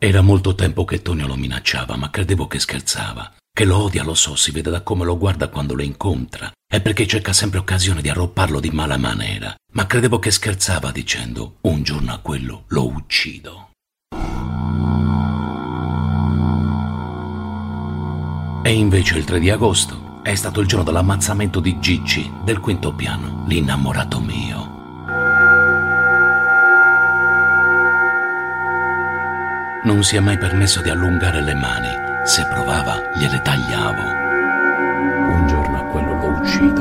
Era 0.00 0.20
molto 0.20 0.54
tempo 0.54 0.84
che 0.84 1.02
Tonio 1.02 1.26
lo 1.26 1.34
minacciava, 1.34 1.96
ma 1.96 2.08
credevo 2.08 2.46
che 2.46 2.60
scherzava. 2.60 3.34
Che 3.52 3.64
lo 3.64 3.78
odia, 3.82 4.04
lo 4.04 4.14
so, 4.14 4.36
si 4.36 4.52
vede 4.52 4.70
da 4.70 4.82
come 4.82 5.04
lo 5.04 5.18
guarda 5.18 5.48
quando 5.48 5.74
lo 5.74 5.82
incontra. 5.82 6.52
È 6.64 6.80
perché 6.80 7.04
cerca 7.04 7.32
sempre 7.32 7.58
occasione 7.58 8.00
di 8.00 8.08
arropparlo 8.08 8.60
di 8.60 8.70
mala 8.70 8.96
maniera. 8.96 9.52
Ma 9.72 9.86
credevo 9.86 10.20
che 10.20 10.30
scherzava 10.30 10.92
dicendo: 10.92 11.56
Un 11.62 11.82
giorno 11.82 12.12
a 12.12 12.18
quello 12.18 12.62
lo 12.68 12.86
uccido. 12.86 13.70
E 18.62 18.72
invece 18.72 19.18
il 19.18 19.24
3 19.24 19.40
di 19.40 19.50
agosto 19.50 20.20
è 20.22 20.36
stato 20.36 20.60
il 20.60 20.68
giorno 20.68 20.84
dell'ammazzamento 20.84 21.58
di 21.58 21.80
Gigi, 21.80 22.30
del 22.44 22.60
quinto 22.60 22.94
piano, 22.94 23.42
l'innamorato 23.48 24.20
mio. 24.20 24.67
Non 29.84 30.02
si 30.02 30.16
è 30.16 30.20
mai 30.20 30.36
permesso 30.36 30.82
di 30.82 30.90
allungare 30.90 31.40
le 31.40 31.54
mani. 31.54 31.88
Se 32.24 32.44
provava, 32.46 33.00
gliele 33.14 33.40
tagliavo. 33.40 34.02
Un 35.30 35.46
giorno 35.46 35.78
a 35.78 35.82
quello 35.84 36.14
lo 36.14 36.26
uccido. 36.40 36.80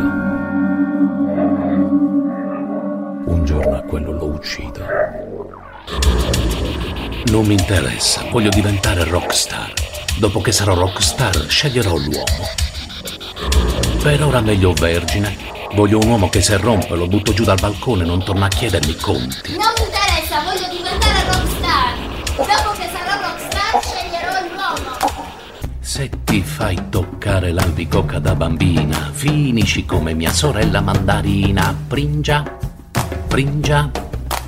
Un 3.26 3.46
giorno 3.46 3.76
a 3.78 3.82
quello 3.82 4.12
lo 4.12 4.26
uccido. 4.26 4.86
Non 7.26 7.46
mi 7.46 7.54
interessa, 7.54 8.26
voglio 8.32 8.50
diventare 8.50 9.04
rockstar. 9.04 9.72
Dopo 10.18 10.42
che 10.42 10.52
sarò 10.52 10.74
rockstar, 10.74 11.46
sceglierò 11.48 11.96
l'uomo. 11.96 12.48
Per 14.02 14.24
ora 14.24 14.42
meglio 14.42 14.74
vergine. 14.74 15.38
Voglio 15.74 16.00
un 16.00 16.08
uomo 16.08 16.30
che 16.30 16.42
se 16.42 16.58
rompe 16.58 16.96
lo 16.96 17.08
butto 17.08 17.34
giù 17.34 17.44
dal 17.44 17.60
balcone 17.60 18.04
e 18.04 18.08
non 18.08 18.24
torna 18.24 18.46
a 18.46 18.50
chiedermi 18.50 18.96
conti. 18.96 19.52
Non 19.52 19.72
mi 19.78 19.84
interessa, 19.86 20.42
voglio 20.44 20.68
diventare 20.76 20.86
rockstar. 20.98 21.17
Dopo 22.38 22.72
che 22.78 22.88
sarò 22.94 23.20
rockstar 23.20 23.82
sceglierò 23.82 24.32
l'uomo. 24.54 25.26
Se 25.80 26.08
ti 26.24 26.44
fai 26.44 26.90
toccare 26.90 27.52
l'albicocca 27.52 28.20
da 28.20 28.36
bambina, 28.36 29.10
finisci 29.12 29.86
come 29.86 30.14
mia 30.14 30.32
sorella 30.32 30.82
mandarina. 30.82 31.76
Pringia, 31.88 32.44
pringia. 33.28 33.90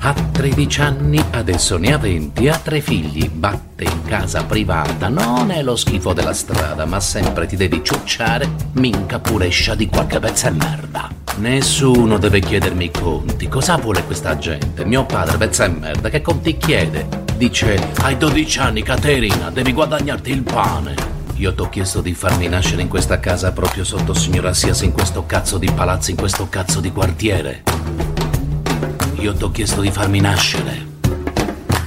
Ha 0.02 0.14
13 0.14 0.80
anni, 0.80 1.22
adesso 1.32 1.78
ne 1.78 1.92
ha 1.92 1.98
20, 1.98 2.48
ha 2.48 2.56
tre 2.58 2.80
figli, 2.80 3.28
batte 3.28 3.84
in 3.84 4.02
casa 4.04 4.44
privata, 4.44 5.08
non 5.08 5.50
è 5.50 5.62
lo 5.62 5.76
schifo 5.76 6.14
della 6.14 6.32
strada, 6.32 6.86
ma 6.86 7.00
sempre 7.00 7.46
ti 7.46 7.56
devi 7.56 7.82
ciucciare, 7.84 8.48
minca 8.74 9.18
purescia 9.18 9.74
di 9.74 9.88
qualche 9.88 10.18
pezza 10.18 10.48
e 10.48 10.52
merda. 10.52 11.08
Nessuno 11.36 12.16
deve 12.16 12.40
chiedermi 12.40 12.90
conti, 12.90 13.48
cosa 13.48 13.76
vuole 13.76 14.04
questa 14.04 14.38
gente? 14.38 14.86
Mio 14.86 15.04
padre, 15.04 15.36
pezza 15.36 15.66
e 15.66 15.68
merda, 15.68 16.08
che 16.08 16.22
conti 16.22 16.56
chiede? 16.56 17.19
Dice, 17.40 17.92
hai 18.02 18.18
12 18.18 18.58
anni, 18.58 18.82
Caterina, 18.82 19.48
devi 19.48 19.72
guadagnarti 19.72 20.30
il 20.30 20.42
pane. 20.42 20.94
Io 21.36 21.54
t'ho 21.54 21.70
chiesto 21.70 22.02
di 22.02 22.12
farmi 22.12 22.48
nascere 22.48 22.82
in 22.82 22.88
questa 22.88 23.18
casa 23.18 23.50
proprio 23.52 23.82
sotto 23.82 24.12
signora 24.12 24.52
Sias, 24.52 24.82
in 24.82 24.92
questo 24.92 25.24
cazzo 25.24 25.56
di 25.56 25.70
palazzo, 25.72 26.10
in 26.10 26.18
questo 26.18 26.50
cazzo 26.50 26.80
di 26.80 26.92
quartiere. 26.92 27.62
Io 29.20 29.32
t'ho 29.32 29.50
chiesto 29.50 29.80
di 29.80 29.90
farmi 29.90 30.20
nascere. 30.20 30.86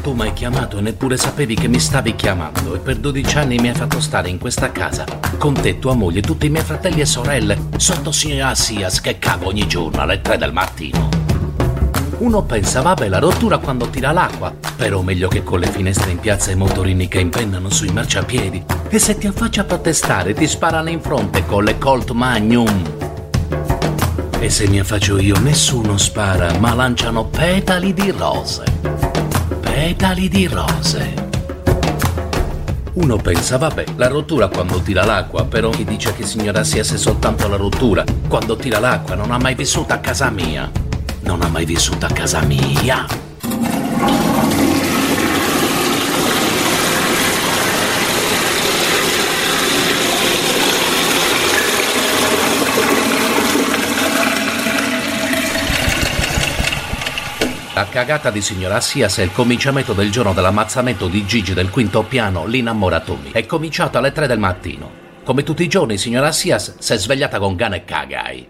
Tu 0.02 0.14
mi 0.14 0.23
hai 0.23 0.34
chiamato 0.34 0.80
e 0.80 0.82
neppure 0.82 1.18
sapevi 1.18 1.54
che 1.54 1.67
mi 1.67 1.80
stavi 1.80 2.16
chiamando 2.16 2.73
e 2.73 2.80
per 2.80 2.95
12 2.95 3.38
anni 3.38 3.60
mi 3.60 3.67
hai 3.67 3.76
fatto 3.76 4.02
stare 4.02 4.30
in 4.30 4.40
questa 4.40 4.72
casa 4.72 5.06
con 5.38 5.54
te, 5.54 5.78
tua 5.78 5.94
moglie, 5.94 6.22
tutti 6.22 6.48
i 6.48 6.50
miei 6.50 6.66
fratelli 6.66 7.02
e 7.02 7.06
sorelle 7.06 7.60
sotto 7.78 8.12
signora 8.12 8.56
Sias 8.56 9.00
che 9.02 9.20
cago 9.20 9.50
ogni 9.50 9.67
giorno 9.67 10.02
alle 10.02 10.20
3 10.20 10.36
del 10.36 10.52
mattino. 10.52 11.23
Uno 12.17 12.44
pensa, 12.44 12.81
vabbè, 12.81 13.09
la 13.09 13.19
rottura 13.19 13.58
quando 13.58 13.89
tira 13.89 14.11
l'acqua, 14.11 14.53
però 14.75 15.02
meglio 15.02 15.28
che 15.28 15.44
con 15.44 15.59
le 15.59 15.67
finestre 15.67 16.11
in 16.11 16.20
piazza 16.20 16.52
e 16.52 16.53
i 16.53 16.58
motorini 16.58 17.08
che 17.08 17.20
impennano 17.20 17.70
sui 17.70 17.92
marciapiedi. 17.92 18.65
E 18.88 18.99
se 18.99 19.17
ti 19.17 19.27
affaccia 19.27 19.61
a 19.61 19.65
protestare, 19.65 20.33
ti 20.33 20.48
sparano 20.48 20.89
in 20.89 21.02
fronte 21.02 21.45
con 21.45 21.64
le 21.64 21.77
Colt 21.77 22.11
Magnum. 22.11 22.83
E 24.39 24.49
se 24.49 24.67
mi 24.67 24.80
affaccio 24.80 25.20
io, 25.20 25.38
nessuno 25.39 25.98
spara, 25.98 26.58
ma 26.60 26.73
lanciano 26.73 27.26
petali 27.26 27.93
di 27.93 28.11
rose. 28.11 28.64
Petali 29.61 30.30
di 30.30 30.48
rose. 30.48 31.14
Uno 32.93 33.17
pensa, 33.17 33.58
vabbè, 33.58 33.86
la 33.95 34.08
rottura 34.08 34.48
quando 34.48 34.80
tira 34.80 35.04
l'acqua, 35.04 35.45
però 35.45 35.71
chi 35.71 35.83
dice 35.83 36.14
che 36.14 36.26
signora 36.26 36.64
sia 36.64 36.83
se 36.83 36.98
soltanto 36.98 37.48
la 37.48 37.55
rottura 37.58 38.04
quando 38.27 38.55
tira 38.55 38.80
l'acqua 38.80 39.15
non 39.15 39.32
ha 39.32 39.39
mai 39.39 39.55
vissuto 39.55 39.93
a 39.93 39.98
casa 39.98 40.30
mia. 40.30 40.70
Non 41.23 41.42
ha 41.42 41.48
mai 41.48 41.66
vissuto 41.66 42.06
a 42.06 42.10
casa 42.10 42.42
mia. 42.42 43.06
La 57.73 57.88
cagata 57.88 58.30
di 58.30 58.42
signora 58.42 58.80
Sias 58.80 59.17
è 59.17 59.23
il 59.23 59.32
cominciamento 59.32 59.94
del 59.94 60.12
giorno 60.12 60.33
dell'ammazzamento 60.33 61.08
di 61.08 61.26
Gigi 61.26 61.54
del 61.54 61.72
quinto 61.72 62.04
piano, 62.04 62.45
l'innamoratomi. 62.45 63.32
È 63.32 63.45
cominciato 63.48 63.98
alle 63.98 64.12
3 64.12 64.28
del 64.28 64.38
mattino. 64.39 64.92
Come 65.23 65.44
tutti 65.44 65.64
i 65.64 65.67
giorni, 65.67 65.98
signora 65.98 66.32
Sias 66.32 66.78
si 66.78 66.94
è 66.94 66.98
svegliata 66.98 67.39
con 67.39 67.56
gana 67.56 67.76
e 67.76 67.83
cagai. 67.86 68.48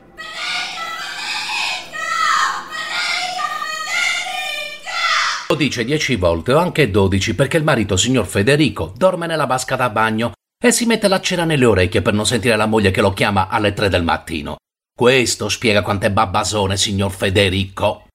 Lo 5.54 5.60
dice 5.60 5.86
dieci 5.86 6.16
volte 6.16 6.52
o 6.52 6.58
anche 6.58 6.90
dodici 6.90 7.36
perché 7.36 7.58
il 7.58 7.64
marito, 7.64 7.96
signor 7.96 8.26
Federico, 8.26 8.92
dorme 8.98 9.28
nella 9.28 9.46
vasca 9.46 9.76
da 9.76 9.92
bagno 9.92 10.32
e 10.60 10.72
si 10.72 10.88
mette 10.88 11.08
la 11.08 11.22
cera 11.22 11.44
nelle 11.44 11.66
orecchie 11.66 12.02
per 12.02 12.14
non 12.14 12.26
sentire 12.26 12.56
la 12.56 12.66
moglie 12.66 12.90
che 12.90 13.02
lo 13.02 13.14
chiama 13.14 13.50
alle 13.50 13.72
3 13.72 13.88
del 13.88 14.02
mattino. 14.02 14.56
Questo 14.98 15.50
spiega 15.50 15.84
quanto 15.84 16.08
è 16.08 16.10
babbasone, 16.10 16.76
signor 16.76 17.12
Federico. 17.12 18.08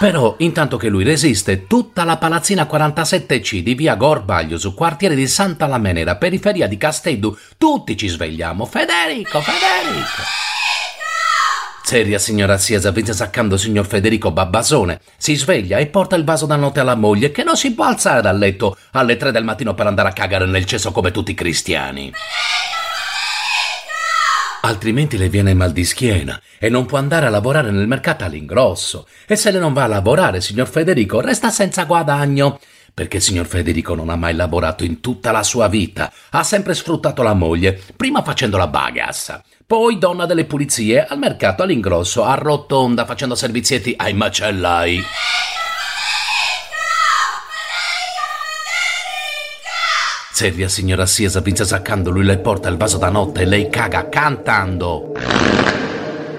Però, 0.00 0.34
intanto 0.38 0.76
che 0.76 0.88
lui 0.88 1.04
resiste, 1.04 1.68
tutta 1.68 2.02
la 2.02 2.16
palazzina 2.16 2.64
47C 2.64 3.60
di 3.60 3.74
via 3.74 3.94
Gorbaglio, 3.94 4.58
su 4.58 4.74
quartiere 4.74 5.14
di 5.14 5.28
Santa 5.28 5.68
Lamenera, 5.68 6.16
periferia 6.16 6.66
di 6.66 6.76
Castellu, 6.76 7.38
tutti 7.56 7.96
ci 7.96 8.08
svegliamo. 8.08 8.66
Federico, 8.66 9.40
Federico! 9.40 10.22
Seria 11.92 12.18
signora 12.18 12.56
Siesa, 12.56 12.90
saccando 13.12 13.58
signor 13.58 13.86
Federico 13.86 14.30
Babbasone. 14.30 14.98
Si 15.18 15.34
sveglia 15.34 15.76
e 15.76 15.88
porta 15.88 16.16
il 16.16 16.24
vaso 16.24 16.46
da 16.46 16.56
notte 16.56 16.80
alla 16.80 16.94
moglie, 16.94 17.30
che 17.30 17.44
non 17.44 17.54
si 17.54 17.74
può 17.74 17.84
alzare 17.84 18.22
dal 18.22 18.38
letto 18.38 18.78
alle 18.92 19.18
tre 19.18 19.30
del 19.30 19.44
mattino 19.44 19.74
per 19.74 19.86
andare 19.86 20.08
a 20.08 20.12
cagare 20.14 20.46
nel 20.46 20.64
cesso 20.64 20.90
come 20.90 21.10
tutti 21.10 21.32
i 21.32 21.34
cristiani. 21.34 22.10
Altrimenti 24.62 25.18
le 25.18 25.28
viene 25.28 25.52
mal 25.52 25.72
di 25.72 25.84
schiena 25.84 26.40
e 26.58 26.70
non 26.70 26.86
può 26.86 26.96
andare 26.96 27.26
a 27.26 27.30
lavorare 27.30 27.70
nel 27.70 27.86
mercato 27.86 28.24
all'ingrosso. 28.24 29.06
E 29.26 29.36
se 29.36 29.50
le 29.50 29.58
non 29.58 29.74
va 29.74 29.82
a 29.82 29.88
lavorare, 29.88 30.40
signor 30.40 30.68
Federico, 30.68 31.20
resta 31.20 31.50
senza 31.50 31.84
guadagno. 31.84 32.58
Perché 32.94 33.20
signor 33.20 33.46
Federico 33.46 33.94
non 33.94 34.10
ha 34.10 34.16
mai 34.16 34.34
lavorato 34.34 34.84
in 34.84 35.00
tutta 35.00 35.32
la 35.32 35.42
sua 35.42 35.68
vita. 35.68 36.12
Ha 36.30 36.42
sempre 36.42 36.74
sfruttato 36.74 37.22
la 37.22 37.32
moglie, 37.32 37.80
prima 37.96 38.22
facendo 38.22 38.58
la 38.58 38.66
bagas, 38.66 39.40
poi 39.66 39.96
donna 39.96 40.26
delle 40.26 40.44
pulizie, 40.44 41.06
al 41.06 41.18
mercato 41.18 41.62
all'ingrosso, 41.62 42.24
a 42.24 42.34
rotonda, 42.34 43.06
facendo 43.06 43.34
servizietti 43.34 43.94
ai 43.96 44.12
macellai. 44.12 45.02
Seria 50.30 50.68
signora 50.68 51.06
Siesa 51.06 51.40
vince 51.40 51.64
saccando, 51.64 52.10
lui 52.10 52.24
le 52.24 52.38
porta 52.38 52.68
il 52.68 52.76
vaso 52.76 52.98
da 52.98 53.08
notte 53.08 53.42
e 53.42 53.46
lei 53.46 53.70
caga 53.70 54.10
cantando. 54.10 55.12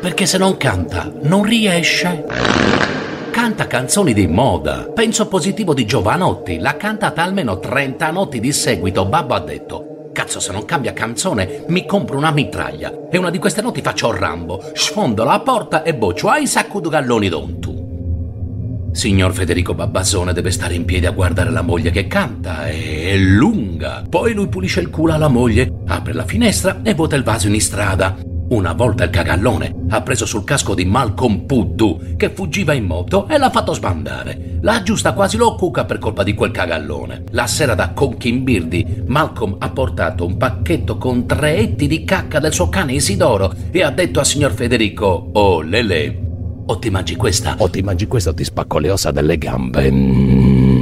Perché 0.02 0.26
se 0.28 0.38
non 0.38 0.58
canta, 0.58 1.12
non 1.22 1.44
riesce. 1.44 3.03
Canta 3.44 3.68
canzoni 3.68 4.14
di 4.14 4.26
moda. 4.26 4.90
Penso 4.94 5.28
positivo 5.28 5.74
di 5.74 5.86
Giovanotti. 5.86 6.60
L'ha 6.60 6.78
cantata 6.78 7.24
almeno 7.24 7.60
30 7.60 8.10
notti 8.10 8.40
di 8.40 8.54
seguito. 8.54 9.06
Babbo 9.06 9.34
ha 9.34 9.42
detto: 9.42 10.12
Cazzo, 10.14 10.40
se 10.40 10.54
non 10.54 10.64
cambia 10.64 10.94
canzone, 10.94 11.66
mi 11.68 11.86
compro 11.86 12.16
una 12.16 12.32
mitraglia. 12.32 13.10
E 13.12 13.18
una 13.18 13.30
di 13.30 13.40
queste 13.40 13.62
notti 13.62 13.82
faccio 13.82 14.16
Rambo. 14.16 14.64
Sfondo 14.72 15.26
la 15.26 15.42
porta 15.42 15.84
e 15.84 15.94
boccio 15.94 16.30
ai 16.30 16.48
sacco 16.48 16.80
di 16.80 16.88
galloni 16.88 17.28
d'ontu. 17.28 18.92
Signor 18.94 19.34
Federico 19.34 19.74
Babbasone 19.74 20.32
deve 20.32 20.50
stare 20.50 20.76
in 20.76 20.86
piedi 20.86 21.06
a 21.06 21.12
guardare 21.12 21.52
la 21.52 21.64
moglie 21.64 21.92
che 21.92 22.08
canta. 22.08 22.70
È 22.70 23.18
lunga. 23.18 24.06
Poi 24.10 24.32
lui 24.34 24.48
pulisce 24.48 24.80
il 24.80 24.90
culo 24.90 25.12
alla 25.12 25.28
moglie, 25.28 25.70
apre 25.88 26.14
la 26.14 26.24
finestra 26.24 26.80
e 26.82 26.94
vuota 26.94 27.18
il 27.18 27.24
vaso 27.24 27.50
in 27.50 27.60
strada. 27.60 28.16
Una 28.54 28.74
volta 28.74 29.06
il 29.06 29.10
cagallone 29.10 29.74
ha 29.90 30.02
preso 30.04 30.28
sul 30.28 30.44
casco 30.44 30.76
di 30.76 30.86
Malcolm 30.86 31.48
Puddu, 31.48 32.14
che 32.16 32.30
fuggiva 32.30 32.74
in 32.74 32.86
moto, 32.86 33.28
e 33.28 33.40
l'ha 33.40 33.50
fatto 33.50 33.74
sbandare. 33.74 34.60
La 34.62 34.76
aggiusta 34.76 35.14
quasi 35.14 35.38
lo 35.38 35.56
cuca 35.56 35.86
per 35.86 35.98
colpa 35.98 36.22
di 36.22 36.36
quel 36.36 36.52
cagallone. 36.52 37.24
La 37.32 37.48
sera 37.48 37.74
da 37.74 37.94
Conchimbirdi, 37.94 39.06
Malcolm 39.08 39.56
ha 39.58 39.72
portato 39.72 40.24
un 40.24 40.38
pacchetto 40.38 41.00
con 41.00 41.26
tre 41.26 41.58
etti 41.58 41.88
di 41.88 42.04
cacca 42.04 42.38
del 42.38 42.54
suo 42.54 42.70
cane 42.70 42.94
Isidoro 42.94 43.52
e 43.72 43.82
ha 43.82 43.90
detto 43.90 44.20
a 44.20 44.24
signor 44.24 44.52
Federico: 44.52 45.32
Oh, 45.34 45.62
Lele, 45.62 46.20
o 46.68 46.78
ti 46.78 46.92
mangi 46.92 47.16
questa? 47.16 47.56
O 47.58 47.72
ti 47.72 47.82
mangi 47.82 48.06
questa 48.06 48.30
o 48.30 48.34
ti 48.36 48.44
spacco 48.44 48.78
le 48.78 48.92
ossa 48.92 49.10
delle 49.10 49.40
gambe. 49.40 49.92
Mm. 49.92 50.73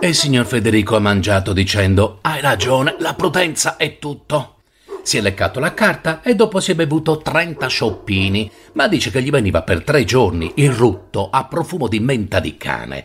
E 0.00 0.06
il 0.06 0.14
signor 0.14 0.46
Federico 0.46 0.94
ha 0.94 1.00
mangiato 1.00 1.52
dicendo 1.52 2.18
Hai 2.20 2.40
ragione, 2.40 2.94
la 3.00 3.14
prudenza 3.14 3.76
è 3.76 3.98
tutto. 3.98 4.54
Si 5.02 5.16
è 5.16 5.20
leccato 5.20 5.58
la 5.58 5.74
carta 5.74 6.22
e 6.22 6.36
dopo 6.36 6.60
si 6.60 6.70
è 6.70 6.74
bevuto 6.76 7.18
30 7.18 7.66
scioppini, 7.66 8.48
ma 8.74 8.86
dice 8.86 9.10
che 9.10 9.20
gli 9.22 9.30
veniva 9.30 9.62
per 9.62 9.82
tre 9.82 10.04
giorni 10.04 10.52
il 10.56 10.70
rutto 10.70 11.30
a 11.30 11.46
profumo 11.46 11.88
di 11.88 11.98
menta 11.98 12.38
di 12.38 12.56
cane. 12.56 13.04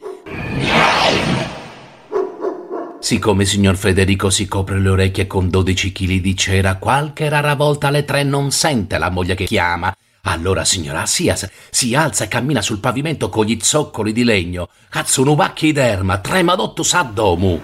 Siccome 2.99 3.43
il 3.43 3.49
signor 3.49 3.75
Federico 3.75 4.29
si 4.29 4.47
copre 4.47 4.79
le 4.79 4.89
orecchie 4.89 5.25
con 5.25 5.49
12 5.49 5.91
kg 5.91 6.21
di 6.21 6.37
cera, 6.37 6.77
qualche 6.77 7.27
rara 7.27 7.55
volta 7.55 7.87
alle 7.87 8.05
tre 8.05 8.23
non 8.23 8.51
sente 8.51 8.99
la 8.99 9.09
moglie 9.09 9.33
che 9.33 9.45
chiama. 9.45 9.91
Allora, 10.25 10.63
signora 10.63 11.05
Sias 11.05 11.49
si 11.69 11.95
alza 11.95 12.23
e 12.23 12.27
cammina 12.29 12.61
sul 12.61 12.79
pavimento 12.79 13.27
con 13.27 13.45
gli 13.45 13.57
zoccoli 13.61 14.13
di 14.13 14.23
legno. 14.23 14.69
Cazzo, 14.89 15.21
un 15.21 15.35
vacchi 15.35 15.73
d'erma, 15.73 16.19
trema 16.19 16.55
d'otto 16.55 16.81
s'addomu. 16.81 17.59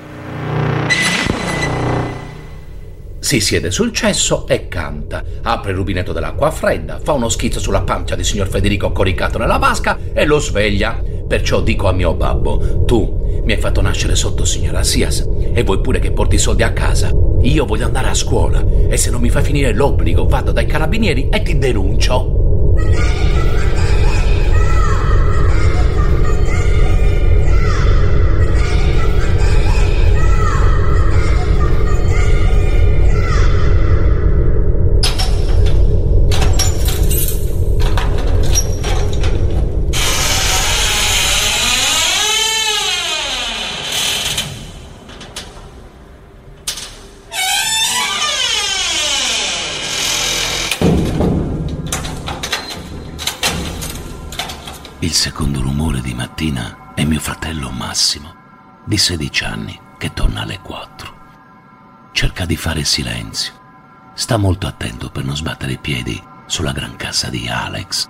Si 3.20 3.40
siede 3.40 3.72
sul 3.72 3.94
cesso 3.94 4.46
e 4.46 4.68
canta. 4.68 5.24
Apre 5.42 5.72
il 5.72 5.78
rubinetto 5.78 6.12
dell'acqua 6.12 6.52
fredda, 6.52 7.00
fa 7.02 7.14
uno 7.14 7.30
schizzo 7.30 7.62
sulla 7.62 7.82
pancia 7.82 8.16
di 8.16 8.26
signor 8.26 8.50
Federico 8.50 8.92
coricato 8.92 9.38
nella 9.38 9.58
vasca 9.58 9.98
e 10.12 10.26
lo 10.26 10.40
sveglia. 10.40 11.02
Perciò 11.28 11.62
dico 11.62 11.88
a 11.88 11.94
mio 11.94 12.14
babbo: 12.14 12.84
Tu 12.86 13.42
mi 13.46 13.54
hai 13.54 13.60
fatto 13.60 13.82
nascere 13.82 14.16
sotto 14.16 14.44
signora 14.44 14.84
Sias 14.84 15.26
e 15.54 15.64
vuoi 15.64 15.80
pure 15.80 16.00
che 16.00 16.12
porti 16.12 16.36
i 16.36 16.40
soldi 16.40 16.64
a 16.64 16.74
casa. 16.74 17.10
Io 17.42 17.66
voglio 17.66 17.86
andare 17.86 18.10
a 18.10 18.14
scuola 18.14 18.66
e 18.90 18.98
se 18.98 19.12
non 19.12 19.22
mi 19.22 19.30
fai 19.30 19.44
finire 19.44 19.74
l'obbligo 19.74 20.26
vado 20.26 20.52
dai 20.52 20.66
carabinieri 20.66 21.30
e 21.30 21.42
ti 21.42 21.58
denuncio. 21.58 22.39
Thank 22.80 23.34
you. 23.34 23.39
Mattina 56.30 56.94
è 56.94 57.04
mio 57.06 57.20
fratello 57.20 57.72
Massimo, 57.72 58.36
di 58.86 58.98
16 58.98 59.44
anni, 59.46 59.80
che 59.98 60.14
torna 60.14 60.42
alle 60.42 60.60
4. 60.60 61.18
Cerca 62.12 62.46
di 62.46 62.56
fare 62.56 62.84
silenzio. 62.84 63.54
Sta 64.14 64.38
molto 64.38 64.68
attento 64.68 65.10
per 65.10 65.26
non 65.26 65.36
sbattere 65.36 65.74
i 65.74 65.78
piedi 65.80 66.22
sulla 66.46 66.72
gran 66.72 66.96
cassa 66.98 67.30
di 67.30 67.48
Alex, 67.50 68.08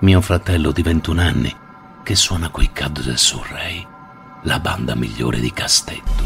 mio 0.00 0.20
fratello 0.20 0.70
di 0.70 0.82
21 0.82 1.20
anni, 1.20 1.56
che 2.04 2.14
suona 2.14 2.50
coi 2.50 2.70
Cab 2.72 3.00
del 3.00 3.18
Surrey, 3.18 3.84
la 4.42 4.60
banda 4.60 4.94
migliore 4.94 5.40
di 5.40 5.52
Castetto. 5.52 6.24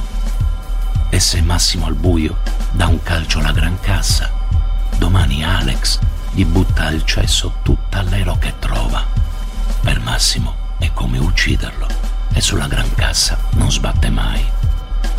E 1.09 1.19
se 1.19 1.41
Massimo 1.41 1.87
al 1.87 1.95
buio 1.95 2.37
dà 2.73 2.87
un 2.87 3.03
calcio 3.03 3.39
alla 3.39 3.53
gran 3.53 3.81
cassa, 3.81 4.31
domani 4.99 5.43
Alex 5.43 5.99
gli 6.33 6.45
butta 6.45 6.85
al 6.85 7.03
cesso 7.05 7.55
tutta 7.63 8.03
l'ero 8.03 8.37
che 8.39 8.55
trova 8.59 9.05
per 9.81 10.01
Massimo 10.01 10.60
è 10.81 10.91
come 10.93 11.19
ucciderlo 11.19 11.87
e 12.33 12.41
sulla 12.41 12.67
gran 12.67 12.93
cassa 12.95 13.39
non 13.53 13.71
sbatte 13.71 14.11
mai. 14.11 14.43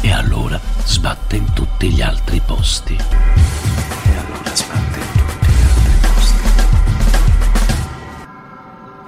E 0.01 0.11
allora 0.11 0.59
sbatte 0.83 1.35
in 1.35 1.53
tutti 1.53 1.91
gli 1.91 2.01
altri 2.01 2.41
posti. 2.43 2.95
E 2.95 4.17
allora 4.17 4.55
sbatte 4.55 4.99
in 4.99 5.11
tutti 5.13 5.51
gli 5.51 5.61
altri 5.61 6.09
posti. 6.13 6.39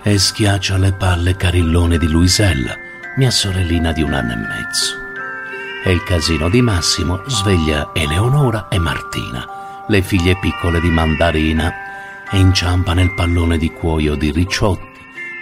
E 0.04 0.18
schiaccia 0.20 0.78
le 0.78 0.94
palle 0.94 1.36
carillone 1.36 1.98
di 1.98 2.08
Luisella, 2.08 2.76
mia 3.18 3.32
sorellina 3.32 3.92
di 3.92 4.04
un 4.04 4.14
anno 4.14 4.34
e 4.34 4.36
mezzo. 4.36 5.02
E 5.84 5.92
il 5.92 6.04
casino 6.04 6.50
di 6.50 6.62
Massimo 6.62 7.24
sveglia 7.28 7.90
Eleonora 7.94 8.68
e 8.70 8.78
Martina, 8.78 9.46
le 9.88 10.02
figlie 10.04 10.38
piccole 10.38 10.80
di 10.80 10.90
Mandarina, 10.90 11.74
e 12.30 12.38
inciampa 12.38 12.94
nel 12.94 13.14
pallone 13.14 13.58
di 13.58 13.72
cuoio 13.72 14.16
di 14.16 14.32
Ricciotti 14.32 14.93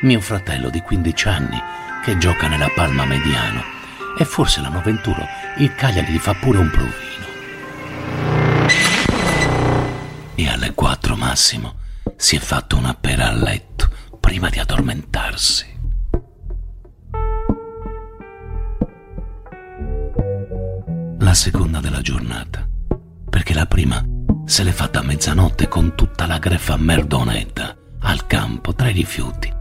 mio 0.02 0.20
fratello 0.20 0.70
di 0.70 0.82
15 0.82 1.28
anni, 1.28 1.62
che 2.04 2.18
gioca 2.18 2.48
nella 2.48 2.70
palma 2.74 3.06
mediano, 3.06 3.62
e 4.18 4.26
forse 4.26 4.62
l'anno 4.62 4.82
21 4.82 5.28
il 5.58 5.76
Cagliari 5.76 6.12
gli 6.12 6.18
fa 6.18 6.34
pure 6.34 6.58
un 6.58 6.70
provino. 6.70 7.00
E 10.36 10.48
alle 10.48 10.74
4 10.74 11.16
massimo 11.16 11.76
si 12.16 12.36
è 12.36 12.40
fatto 12.40 12.78
una 12.78 12.96
pera 12.96 13.28
a 13.28 13.34
letto 13.34 13.90
prima 14.20 14.50
di 14.50 14.60
addormentarsi. 14.60 15.70
La 21.20 21.34
seconda 21.36 21.80
della 21.80 22.02
giornata, 22.02 22.68
perché 23.30 23.54
la 23.54 23.68
prima 23.68 24.04
se 24.46 24.64
l'è 24.64 24.72
fatta 24.72 25.00
a 25.00 25.04
mezzanotte 25.04 25.68
con 25.68 25.94
tutta 25.96 26.26
la 26.26 26.40
greffa 26.40 26.76
merdonetta 26.76 27.76
al 28.00 28.26
campo 28.26 28.74
tra 28.74 28.90
i 28.90 28.94
rifiuti 28.94 29.60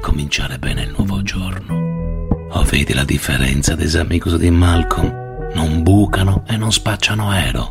cominciare 0.00 0.58
bene 0.58 0.82
il 0.82 0.94
nuovo 0.96 1.22
giorno. 1.22 2.26
Oh, 2.50 2.62
vedi 2.64 2.92
la 2.92 3.04
differenza 3.04 3.74
dei 3.74 3.94
amigos 3.96 4.36
di 4.36 4.50
Malcolm? 4.50 5.48
Non 5.54 5.82
bucano 5.82 6.44
e 6.48 6.56
non 6.56 6.72
spacciano 6.72 7.30
aereo. 7.30 7.70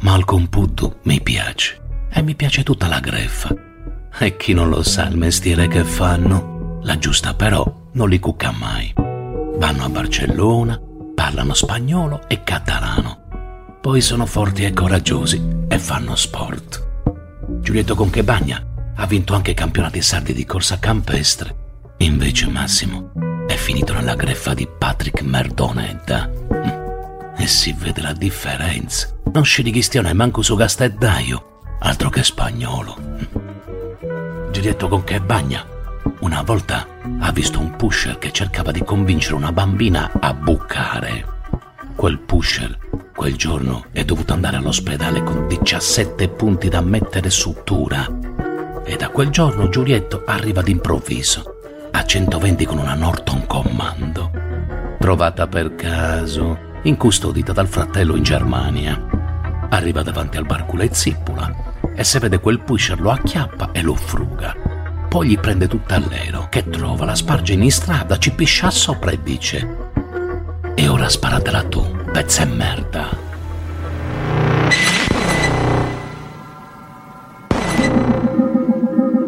Malcolm 0.00 0.46
Puddu 0.46 1.00
mi 1.02 1.20
piace 1.20 1.80
e 2.10 2.22
mi 2.22 2.34
piace 2.34 2.62
tutta 2.62 2.86
la 2.86 3.00
greffa. 3.00 3.54
E 4.18 4.36
chi 4.36 4.54
non 4.54 4.68
lo 4.68 4.82
sa 4.82 5.06
il 5.08 5.16
mestiere 5.16 5.66
che 5.66 5.84
fanno? 5.84 6.80
La 6.82 6.98
giusta 6.98 7.34
però 7.34 7.88
non 7.92 8.08
li 8.08 8.18
cucca 8.18 8.52
mai. 8.52 8.92
Vanno 8.96 9.84
a 9.84 9.88
Barcellona, 9.88 10.80
parlano 11.14 11.54
spagnolo 11.54 12.28
e 12.28 12.42
catalano. 12.42 13.78
Poi 13.80 14.00
sono 14.00 14.26
forti 14.26 14.64
e 14.64 14.72
coraggiosi 14.72 15.66
e 15.68 15.78
fanno 15.78 16.14
sport. 16.16 16.86
Giulietto 17.60 17.94
Conchebagna 17.94 18.64
ha 18.96 19.06
vinto 19.06 19.34
anche 19.34 19.54
campionati 19.54 20.00
sardi 20.00 20.32
di 20.32 20.44
corsa 20.44 20.78
campestre. 20.78 21.62
Invece 21.98 22.48
Massimo 22.48 23.12
è 23.46 23.54
finito 23.54 23.92
nella 23.92 24.14
greffa 24.14 24.52
di 24.52 24.66
Patrick 24.66 25.22
Merdonetta. 25.22 26.28
Mm. 26.52 27.36
E 27.36 27.46
si 27.46 27.72
vede 27.72 28.02
la 28.02 28.12
differenza. 28.12 29.08
Non 29.32 29.44
scirichistione 29.44 30.12
manco 30.12 30.42
su 30.42 30.56
Gastedaio, 30.56 31.60
altro 31.80 32.10
che 32.10 32.24
spagnolo. 32.24 32.96
Mm. 32.98 34.50
Giulietto 34.50 34.88
con 34.88 35.04
che 35.04 35.20
bagna. 35.20 35.64
Una 36.20 36.42
volta 36.42 36.86
ha 37.20 37.32
visto 37.32 37.60
un 37.60 37.76
pusher 37.76 38.18
che 38.18 38.32
cercava 38.32 38.70
di 38.70 38.82
convincere 38.82 39.36
una 39.36 39.52
bambina 39.52 40.10
a 40.20 40.34
bucare. 40.34 41.32
Quel 41.94 42.18
pusher 42.18 42.78
quel 43.14 43.36
giorno 43.36 43.86
è 43.92 44.04
dovuto 44.04 44.32
andare 44.32 44.56
all'ospedale 44.56 45.22
con 45.22 45.46
17 45.46 46.28
punti 46.30 46.68
da 46.68 46.80
mettere 46.80 47.30
sutura 47.30 48.06
e 48.84 48.96
da 48.96 49.08
quel 49.08 49.30
giorno 49.30 49.68
Giulietto 49.68 50.24
arriva 50.26 50.60
d'improvviso 50.60 51.53
a 51.96 52.04
120 52.04 52.64
con 52.64 52.78
una 52.78 52.94
Norton 52.94 53.46
Commando, 53.46 54.32
trovata 54.98 55.46
per 55.46 55.76
caso, 55.76 56.58
incustodita 56.82 57.52
dal 57.52 57.68
fratello 57.68 58.16
in 58.16 58.24
Germania. 58.24 59.00
Arriva 59.68 60.02
davanti 60.02 60.36
al 60.36 60.44
barcule 60.44 60.92
Zippula 60.92 61.54
e 61.94 62.02
se 62.02 62.18
vede 62.18 62.40
quel 62.40 62.60
pusher 62.60 63.00
lo 63.00 63.12
acchiappa 63.12 63.70
e 63.70 63.80
lo 63.82 63.94
fruga. 63.94 64.56
Poi 65.08 65.28
gli 65.28 65.38
prende 65.38 65.68
tutta 65.68 65.98
l'ero 65.98 66.48
che 66.50 66.68
trova, 66.68 67.04
la 67.04 67.14
sparge 67.14 67.52
in 67.52 67.70
strada, 67.70 68.18
ci 68.18 68.32
piscia 68.32 68.70
sopra 68.70 69.12
e 69.12 69.22
dice 69.22 69.76
E 70.74 70.88
ora 70.88 71.08
sparatela 71.08 71.62
tu, 71.62 71.86
pezza 72.10 72.42
e 72.42 72.46
merda. 72.46 73.23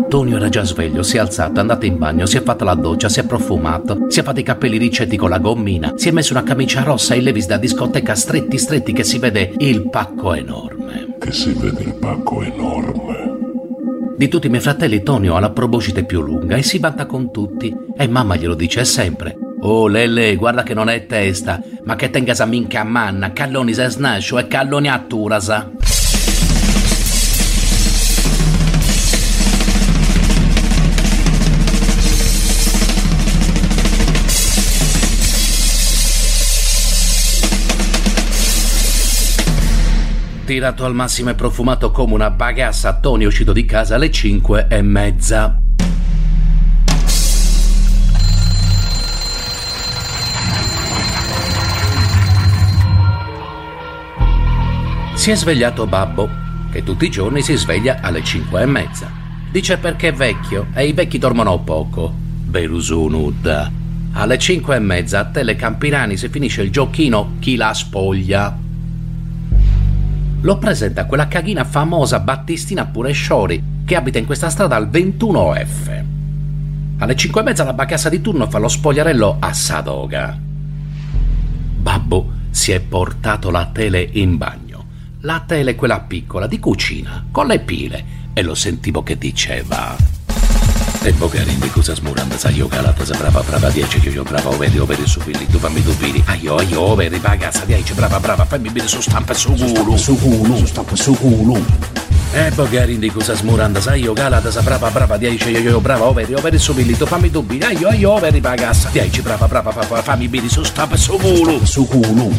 Antonio 0.06 0.36
era 0.36 0.48
già 0.48 0.62
sveglio, 0.62 1.02
si 1.02 1.16
è 1.16 1.18
alzato, 1.18 1.56
è 1.56 1.58
andato 1.58 1.84
in 1.84 1.98
bagno, 1.98 2.26
si 2.26 2.36
è 2.36 2.42
fatta 2.44 2.64
la 2.64 2.74
doccia, 2.74 3.08
si 3.08 3.18
è 3.18 3.26
profumato, 3.26 4.06
si 4.06 4.20
è 4.20 4.22
fatto 4.22 4.38
i 4.38 4.44
capelli 4.44 4.78
ricetti 4.78 5.16
con 5.16 5.30
la 5.30 5.40
gommina, 5.40 5.94
si 5.96 6.08
è 6.08 6.12
messo 6.12 6.32
una 6.32 6.44
camicia 6.44 6.84
rossa 6.84 7.14
e 7.14 7.20
levis 7.20 7.46
da 7.46 7.56
discoteca 7.56 8.14
stretti 8.14 8.56
stretti 8.56 8.92
che 8.92 9.02
si 9.02 9.18
vede 9.18 9.52
il 9.58 9.90
pacco 9.90 10.32
enorme. 10.32 11.16
Che 11.18 11.32
si 11.32 11.52
vede 11.54 11.82
il 11.82 11.94
pacco 11.94 12.40
enorme. 12.40 13.34
Di 14.16 14.28
tutti 14.28 14.46
i 14.46 14.50
miei 14.50 14.62
fratelli 14.62 15.02
Tonio 15.02 15.34
ha 15.34 15.40
la 15.40 15.50
proboscite 15.50 16.04
più 16.04 16.22
lunga 16.22 16.54
e 16.54 16.62
si 16.62 16.78
vanta 16.78 17.04
con 17.06 17.32
tutti. 17.32 17.76
E 17.96 18.06
mamma 18.06 18.36
glielo 18.36 18.54
dice 18.54 18.84
sempre. 18.84 19.36
Oh 19.62 19.88
Lele, 19.88 20.36
guarda 20.36 20.62
che 20.62 20.72
non 20.72 20.88
è 20.88 21.04
testa, 21.06 21.60
ma 21.82 21.96
che 21.96 22.10
tengas 22.10 22.38
a 22.38 22.46
minchia 22.46 22.82
a 22.82 22.84
manna, 22.84 23.32
calloni 23.32 23.74
se 23.74 23.88
snascio 23.88 24.38
e 24.38 24.46
calloni 24.46 24.88
a 24.88 25.04
turasa. 25.04 25.72
Tirato 40.46 40.84
al 40.84 40.94
massimo 40.94 41.30
e 41.30 41.34
profumato 41.34 41.90
come 41.90 42.14
una 42.14 42.30
bagassa, 42.30 43.00
Tony 43.00 43.24
è 43.24 43.26
uscito 43.26 43.52
di 43.52 43.64
casa 43.64 43.96
alle 43.96 44.12
5 44.12 44.68
e 44.70 44.80
mezza. 44.80 45.58
Si 55.14 55.30
è 55.32 55.34
svegliato 55.34 55.84
Babbo, 55.88 56.30
che 56.70 56.84
tutti 56.84 57.06
i 57.06 57.10
giorni 57.10 57.42
si 57.42 57.56
sveglia 57.56 57.98
alle 58.00 58.22
5 58.22 58.62
e 58.62 58.66
mezza. 58.66 59.10
Dice 59.50 59.78
perché 59.78 60.08
è 60.10 60.12
vecchio 60.12 60.68
e 60.74 60.86
i 60.86 60.92
vecchi 60.92 61.18
dormono 61.18 61.58
poco. 61.64 62.14
Berusunud. 62.14 63.70
Alle 64.12 64.38
5 64.38 64.76
e 64.76 64.78
mezza 64.78 65.18
a 65.18 65.24
Telecampirani 65.24 66.16
si 66.16 66.28
finisce 66.28 66.62
il 66.62 66.70
giochino 66.70 67.34
Chi 67.40 67.56
la 67.56 67.74
spoglia. 67.74 68.65
Lo 70.40 70.58
presenta 70.58 71.06
quella 71.06 71.28
caghina 71.28 71.64
famosa 71.64 72.20
Battistina 72.20 72.86
Puresciori 72.86 73.62
che 73.84 73.96
abita 73.96 74.18
in 74.18 74.26
questa 74.26 74.50
strada 74.50 74.76
al 74.76 74.88
21F. 74.88 76.04
Alle 76.98 77.16
5 77.16 77.40
e 77.40 77.44
mezza 77.44 77.64
la 77.64 77.72
bacassa 77.72 78.08
di 78.08 78.20
turno 78.20 78.48
fa 78.48 78.58
lo 78.58 78.68
spogliarello 78.68 79.36
a 79.38 79.52
Sadoga. 79.52 80.38
Babbo 81.78 82.32
si 82.50 82.72
è 82.72 82.80
portato 82.80 83.50
la 83.50 83.66
tele 83.72 84.08
in 84.12 84.36
bagno 84.36 84.66
la 85.26 85.42
tele 85.44 85.74
quella 85.74 86.00
piccola 86.00 86.46
di 86.46 86.60
cucina, 86.60 87.26
con 87.32 87.48
le 87.48 87.58
pile, 87.58 88.04
e 88.32 88.42
lo 88.42 88.54
sentivo 88.54 89.02
che 89.02 89.18
diceva... 89.18 90.15
E 91.06 91.12
Bogarin 91.12 91.60
di 91.60 91.70
cosa 91.70 91.94
smuranda 91.94 92.36
sa 92.36 92.50
io 92.50 92.66
calata 92.66 93.04
sa 93.04 93.14
brava 93.16 93.40
brava 93.40 93.70
dieci 93.70 94.00
io 94.08 94.24
brava 94.24 94.48
overi 94.48 94.76
overi 94.80 95.06
su 95.06 95.20
pilli 95.20 95.46
tu 95.46 95.56
fammi 95.56 95.80
dubiri 95.80 96.20
aio 96.26 96.56
aio 96.56 96.80
overi 96.80 97.20
ragazza 97.22 97.64
dieci 97.64 97.94
brava 97.94 98.18
brava 98.18 98.44
fammi 98.44 98.70
bere 98.70 98.88
su 98.88 99.00
stampa 99.00 99.32
su 99.32 99.54
culo. 99.54 99.96
su 99.96 100.18
culo 100.18 100.56
su 100.56 100.66
stampa 100.66 100.96
su 100.96 101.14
culo. 101.14 101.64
E 102.32 102.50
Bogarin 102.50 102.98
di 102.98 103.08
cosa 103.08 103.36
smuranda 103.36 103.80
sa 103.80 103.94
io 103.94 104.14
calata 104.14 104.50
sa 104.50 104.62
brava 104.62 104.90
brava 104.90 105.16
dieci 105.16 105.50
io 105.50 105.80
brava 105.80 106.06
overi 106.06 106.34
overi 106.34 106.58
su 106.58 106.74
pilli 106.74 106.96
tu 106.96 107.06
fammi 107.06 107.30
dubiri 107.30 107.62
aio 107.62 107.86
aio 107.86 108.10
overi 108.10 108.40
ragazza 108.40 108.88
dieci 108.90 109.22
brava 109.22 109.46
brava 109.46 109.70
fammi 109.70 110.26
bere 110.26 110.48
su 110.48 110.64
stampa 110.64 110.96
su 110.96 111.16
culo. 111.18 111.64
Su 111.64 111.86
culo. 111.86 112.30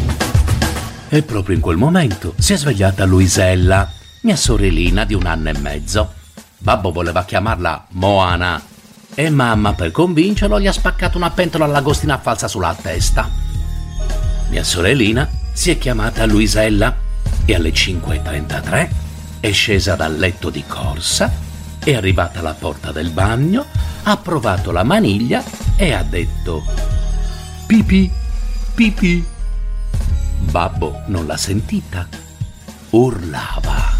E 1.08 1.22
proprio 1.22 1.54
in 1.54 1.62
quel 1.62 1.78
momento 1.78 2.34
si 2.36 2.52
è 2.52 2.58
svegliata 2.58 3.06
Luisella, 3.06 3.90
mia 4.20 4.36
sorellina 4.36 5.06
di 5.06 5.14
un 5.14 5.24
anno 5.24 5.48
e 5.48 5.58
mezzo. 5.58 6.17
Babbo 6.58 6.92
voleva 6.92 7.24
chiamarla 7.24 7.86
Moana 7.90 8.60
e 9.14 9.30
mamma, 9.30 9.74
per 9.74 9.90
convincerlo, 9.90 10.60
gli 10.60 10.66
ha 10.66 10.72
spaccato 10.72 11.16
una 11.16 11.30
pentola 11.30 11.64
all'agostina 11.64 12.18
falsa 12.18 12.46
sulla 12.46 12.76
testa. 12.80 13.28
Mia 14.48 14.62
sorellina 14.62 15.28
si 15.52 15.70
è 15.70 15.78
chiamata 15.78 16.24
Luisella 16.24 16.96
e 17.44 17.54
alle 17.54 17.70
5.33 17.70 18.88
è 19.40 19.52
scesa 19.52 19.94
dal 19.94 20.16
letto 20.16 20.50
di 20.50 20.64
corsa, 20.66 21.32
è 21.78 21.94
arrivata 21.94 22.40
alla 22.40 22.54
porta 22.54 22.92
del 22.92 23.10
bagno, 23.10 23.64
ha 24.02 24.16
provato 24.16 24.70
la 24.72 24.82
maniglia 24.82 25.42
e 25.76 25.92
ha 25.92 26.02
detto 26.02 26.64
pipì, 27.66 28.10
pipì. 28.74 29.24
Babbo 30.50 31.02
non 31.06 31.26
l'ha 31.26 31.36
sentita. 31.36 32.06
Urlava. 32.90 33.96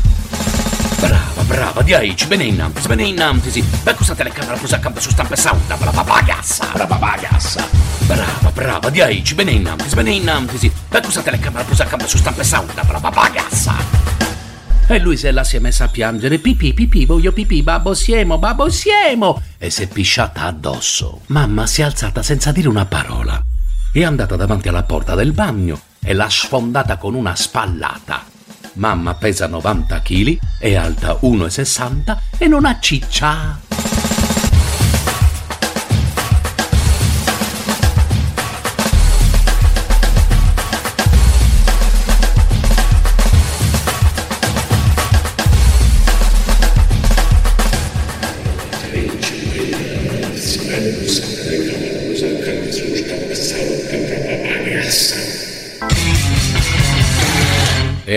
Brava, 0.99 1.38
brava, 1.49 1.83
di 1.83 1.95
aici, 1.95 2.27
bene 2.27 2.45
innanzi, 2.45 2.87
bene 2.87 3.05
innanzi, 3.05 3.51
sì. 3.51 3.63
Per 3.83 3.95
cosa 3.95 4.15
telecamera 4.15 4.57
presa 4.57 4.77
a 4.77 4.79
campo 4.79 5.01
su 5.01 5.11
stampa 5.11 5.35
sauda, 5.35 5.77
brava 5.77 6.05
bagassa, 6.05 6.69
brava 6.73 6.97
bagassa. 6.97 7.67
Brava, 8.01 8.51
brava, 8.53 8.91
di 8.91 9.01
aici, 9.01 9.35
bene 9.35 9.53
innanzi, 9.53 9.95
bene 9.95 10.11
innanzi, 10.11 10.59
sì. 10.59 10.71
Per 10.89 11.01
cosa 11.01 11.23
telecamera 11.23 11.65
presa 11.65 11.85
a 11.85 11.87
campo 11.87 12.07
su 12.07 12.19
stampa 12.19 12.45
sauda, 12.45 12.85
brava 12.85 13.11
bagassa. 13.11 13.75
E 14.91 14.99
lui 15.01 15.17
se 15.17 15.31
la 15.33 15.43
si 15.43 15.57
è 15.57 15.59
messa 15.59 15.85
a 15.85 15.89
piangere, 15.89 16.39
pipì, 16.39 16.73
pipì, 16.75 17.05
voglio 17.07 17.33
pipì, 17.33 17.63
babbo 17.63 17.95
siemo, 17.95 18.39
babbo 18.39 18.71
siemo. 18.71 19.43
E 19.59 19.71
si 19.71 19.83
è 19.83 19.89
pisciata 19.89 20.43
addosso. 20.43 21.23
Mamma 21.27 21.67
si 21.67 21.81
è 21.81 21.85
alzata 21.85 22.23
senza 22.23 22.53
dire 22.53 22.69
una 22.69 22.87
parola. 22.87 23.43
È 23.91 24.05
andata 24.05 24.37
davanti 24.37 24.69
alla 24.69 24.85
porta 24.85 25.15
del 25.15 25.33
bagno 25.33 25.81
e 26.01 26.13
l'ha 26.13 26.29
sfondata 26.29 26.97
con 26.99 27.15
una 27.15 27.35
spallata. 27.35 28.37
Mamma 28.79 29.15
pesa 29.15 29.49
90 29.49 30.01
kg, 30.03 30.39
è 30.59 30.75
alta 30.75 31.19
1,60 31.21 32.17
e 32.39 32.47
non 32.47 32.65
ha 32.65 32.79
ciccia. 32.79 33.68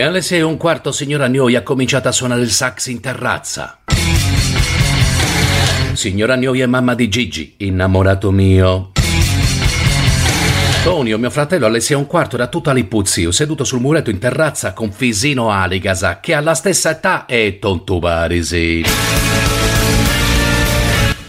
E 0.02 0.04
alle 0.04 0.24
sei 0.24 0.40
e 0.40 0.42
un 0.42 0.58
quarto 0.58 0.92
signora 0.92 1.30
Gnoi 1.30 1.56
ha 1.56 1.62
cominciato 1.62 2.08
a 2.08 2.12
suonare 2.12 2.42
il 2.42 2.50
sax 2.50 2.88
in 2.88 3.02
terrazza. 3.02 3.82
Signora 5.94 6.36
Gnoi 6.38 6.62
è 6.62 6.66
mamma 6.66 6.96
di 6.96 7.08
Gigi, 7.08 7.54
innamorato 7.58 8.32
mio. 8.32 8.94
Tonio, 10.84 11.20
mio 11.20 11.30
fratello, 11.30 11.68
alle 11.68 11.82
sei 11.82 11.98
e 11.98 12.00
un 12.00 12.08
quarto 12.08 12.36
era 12.36 12.48
tutto 12.48 12.72
all'ipuzio, 12.72 13.32
seduto 13.32 13.64
sul 13.64 13.80
muretto 13.80 14.10
in 14.10 14.18
terrazza 14.18 14.74
con 14.74 14.92
Fisino 14.92 15.52
Aligasa, 15.52 16.20
che 16.20 16.34
alla 16.34 16.56
stessa 16.56 16.90
età 16.90 17.28
è 17.28 17.60
Tontubarisi. 17.60 18.84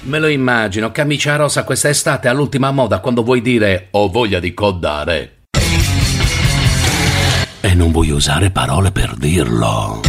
Me 0.05 0.19
lo 0.19 0.29
immagino, 0.29 0.91
camicia 0.91 1.37
rosa 1.37 1.65
quest'estate 1.65 2.27
all'ultima 2.27 2.71
moda 2.71 3.01
quando 3.01 3.23
vuoi 3.23 3.43
dire 3.43 3.89
ho 3.91 4.09
voglia 4.09 4.41
di 4.41 4.55
coddare. 4.55 5.42
Non 7.83 7.91
vuoi 7.91 8.11
usare 8.11 8.53
parole 8.53 8.93
per 8.93 9.17
dirlo. 9.17 10.03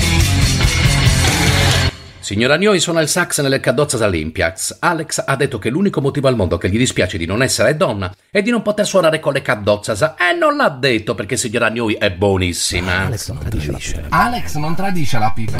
Signora 2.19 2.55
Gnoi 2.55 2.79
suona 2.79 3.01
il 3.01 3.07
sax 3.07 3.41
nelle 3.41 3.59
Cadozzas 3.59 4.01
Olympiacs. 4.01 4.77
Alex 4.79 5.23
ha 5.25 5.35
detto 5.35 5.57
che 5.57 5.71
l'unico 5.71 5.99
motivo 5.99 6.27
al 6.27 6.35
mondo 6.35 6.59
che 6.59 6.69
gli 6.69 6.77
dispiace 6.77 7.17
di 7.17 7.25
non 7.25 7.41
essere 7.41 7.75
donna 7.75 8.13
è 8.29 8.43
di 8.43 8.51
non 8.51 8.61
poter 8.61 8.85
suonare 8.85 9.19
con 9.19 9.33
le 9.33 9.41
Cadozzas. 9.41 10.01
E 10.01 10.37
non 10.37 10.55
l'ha 10.55 10.69
detto 10.69 11.15
perché 11.15 11.35
signora 11.35 11.71
Gnoi 11.71 11.95
è 11.95 12.11
buonissima. 12.11 13.05
Alex 13.07 13.31
non 13.31 13.39
tradisce 13.39 14.01
la 14.07 14.17
Alex 14.17 14.53
non 14.53 14.75
tradisce 14.75 15.17
la 15.17 15.31
pipa. 15.33 15.57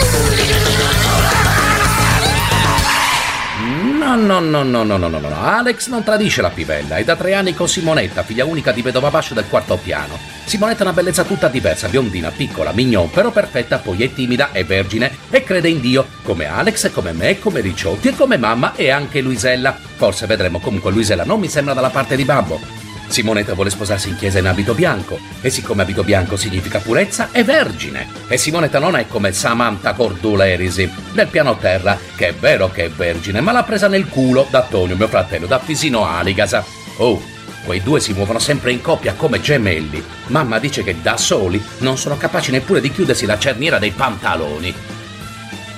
No, 3.98 4.15
no, 4.15 4.39
no, 4.39 4.62
no, 4.62 4.84
no, 4.84 4.98
no, 4.98 5.08
no, 5.08 5.20
no. 5.20 5.41
Alex 5.41 5.88
non 5.88 6.03
tradisce 6.03 6.43
la 6.43 6.51
pivella. 6.51 6.98
È 6.98 7.03
da 7.03 7.15
tre 7.15 7.34
anni 7.34 7.55
con 7.55 7.67
Simonetta, 7.67 8.22
figlia 8.22 8.46
unica 8.46 8.72
di 8.72 8.84
vedova 8.84 9.10
Bascio 9.10 9.34
del 9.34 9.48
quarto 9.50 9.77
piano. 9.77 10.33
Simonetta 10.46 10.80
è 10.80 10.84
una 10.84 10.94
bellezza 10.94 11.24
tutta 11.24 11.48
diversa, 11.48 11.88
biondina, 11.88 12.30
piccola, 12.30 12.72
mignon, 12.74 13.10
però 13.10 13.32
perfetta, 13.32 13.80
poi 13.80 14.04
è 14.04 14.14
timida, 14.14 14.52
è 14.52 14.64
vergine 14.66 15.12
e 15.30 15.44
crede 15.44 15.70
in 15.70 15.80
Dio, 15.80 16.06
come 16.24 16.46
Alex, 16.46 16.92
come 16.92 17.12
me, 17.12 17.40
come 17.40 17.62
Ricciotti 17.62 18.10
e 18.10 18.16
come 18.16 18.38
mamma 18.38 18.76
e 18.76 18.90
anche 18.90 19.22
Luisella. 19.22 19.76
Forse 19.96 20.26
vedremo 20.26 20.60
comunque 20.60 20.92
Luisella 20.92 21.24
non 21.24 21.40
mi 21.40 21.48
sembra 21.48 21.74
dalla 21.74 21.90
parte 21.90 22.16
di 22.16 22.26
Babbo. 22.26 22.84
Simonetta 23.08 23.54
vuole 23.54 23.70
sposarsi 23.70 24.10
in 24.10 24.16
chiesa 24.16 24.40
in 24.40 24.48
abito 24.48 24.74
bianco 24.74 25.20
e 25.42 25.50
siccome 25.50 25.84
abito 25.84 26.04
bianco 26.04 26.36
significa 26.36 26.80
purezza 26.80 27.30
è 27.32 27.44
vergine 27.44 28.08
e 28.28 28.38
Simonetta 28.38 28.80
non 28.80 28.96
è 28.96 29.08
come 29.08 29.32
Samantha 29.34 29.94
Cordulerisi 29.94 30.92
nel 31.12 31.28
piano 31.28 31.56
terra 31.58 31.98
che 32.16 32.30
è 32.30 32.34
vero 32.34 32.72
che 32.72 32.86
è 32.86 32.90
vergine 32.90 33.40
ma 33.40 33.52
l'ha 33.52 33.64
presa 33.64 33.88
nel 33.88 34.08
culo 34.08 34.48
da 34.50 34.64
Tonio 34.64 34.96
mio 34.96 35.08
fratello 35.08 35.46
da 35.46 35.60
Fisino 35.60 36.08
Aligasa 36.08 36.66
oh 36.98 37.33
quei 37.63 37.82
due 37.82 38.00
si 38.00 38.13
muovono 38.13 38.39
sempre 38.39 38.72
in 38.72 38.82
coppia 38.82 39.13
come 39.13 39.41
gemelli. 39.41 40.03
Mamma 40.27 40.60
dice 40.60 40.84
che 40.84 41.01
da 41.01 41.17
soli 41.17 41.63
non 41.79 41.98
sono 41.98 42.17
capaci 42.17 42.51
neppure 42.51 42.82
di 42.82 42.91
chiudersi 42.91 43.25
la 43.25 43.39
cerniera 43.39 43.79
dei 43.79 43.91
pantaloni. 43.91 44.74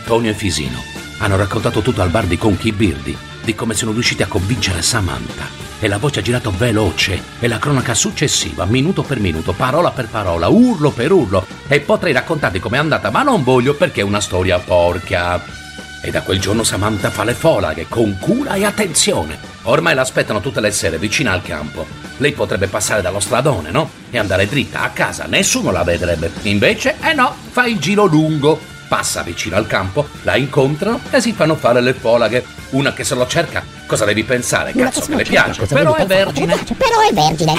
Tonio 0.05 0.31
e 0.31 0.33
Fisino 0.33 0.83
hanno 1.19 1.37
raccontato 1.37 1.81
tutto 1.81 2.01
al 2.01 2.09
bar 2.09 2.25
di 2.25 2.37
Conchi 2.37 2.71
Birdi 2.71 3.17
di 3.45 3.55
come 3.55 3.75
sono 3.75 3.91
riusciti 3.91 4.23
a 4.23 4.27
convincere 4.27 4.81
Samantha. 4.81 5.63
E 5.79 5.87
la 5.87 5.97
voce 5.97 6.19
ha 6.19 6.23
girato 6.23 6.51
veloce 6.51 7.21
e 7.39 7.47
la 7.47 7.59
cronaca 7.59 7.93
successiva, 7.93 8.65
minuto 8.65 9.03
per 9.03 9.19
minuto, 9.19 9.53
parola 9.53 9.91
per 9.91 10.07
parola, 10.07 10.47
urlo 10.47 10.89
per 10.89 11.11
urlo. 11.11 11.45
E 11.67 11.79
potrei 11.79 12.11
raccontarti 12.11 12.59
com'è 12.59 12.77
andata, 12.77 13.11
ma 13.11 13.21
non 13.21 13.43
voglio 13.43 13.75
perché 13.75 14.01
è 14.01 14.03
una 14.03 14.21
storia 14.21 14.57
porca. 14.57 15.64
E 16.05 16.11
da 16.11 16.21
quel 16.21 16.39
giorno 16.39 16.63
Samantha 16.63 17.09
fa 17.09 17.23
le 17.23 17.33
folaghe 17.33 17.87
con 17.89 18.19
cura 18.19 18.53
e 18.53 18.63
attenzione. 18.63 19.39
Ormai 19.63 19.95
l'aspettano 19.95 20.39
tutte 20.39 20.61
le 20.61 20.69
sere 20.69 20.99
vicino 20.99 21.31
al 21.31 21.41
campo. 21.41 21.87
Lei 22.17 22.31
potrebbe 22.31 22.67
passare 22.67 23.01
dallo 23.01 23.19
stradone, 23.19 23.71
no? 23.71 23.89
E 24.11 24.19
andare 24.19 24.47
dritta 24.47 24.83
a 24.83 24.91
casa, 24.91 25.25
nessuno 25.25 25.71
la 25.71 25.83
vedrebbe. 25.83 26.31
Invece, 26.43 26.97
eh 27.01 27.13
no, 27.13 27.35
fa 27.49 27.65
il 27.65 27.79
giro 27.79 28.05
lungo 28.05 28.61
passa 28.87 29.23
vicino 29.23 29.55
al 29.55 29.65
campo, 29.65 30.07
la 30.21 30.35
incontrano 30.35 30.99
e 31.09 31.19
si 31.19 31.33
fanno 31.33 31.55
fare 31.55 31.81
le 31.81 31.95
folaghe. 31.95 32.45
Una 32.69 32.93
che 32.93 33.03
se 33.03 33.15
lo 33.15 33.25
cerca, 33.25 33.63
cosa 33.87 34.05
devi 34.05 34.23
pensare? 34.23 34.73
Cazzo 34.73 35.07
che, 35.07 35.15
le 35.15 35.23
piace, 35.23 35.65
però 35.65 35.95
è 35.95 36.05
vergine. 36.05 36.55
Però 36.77 36.99
è 37.01 37.11
vergine. 37.11 37.53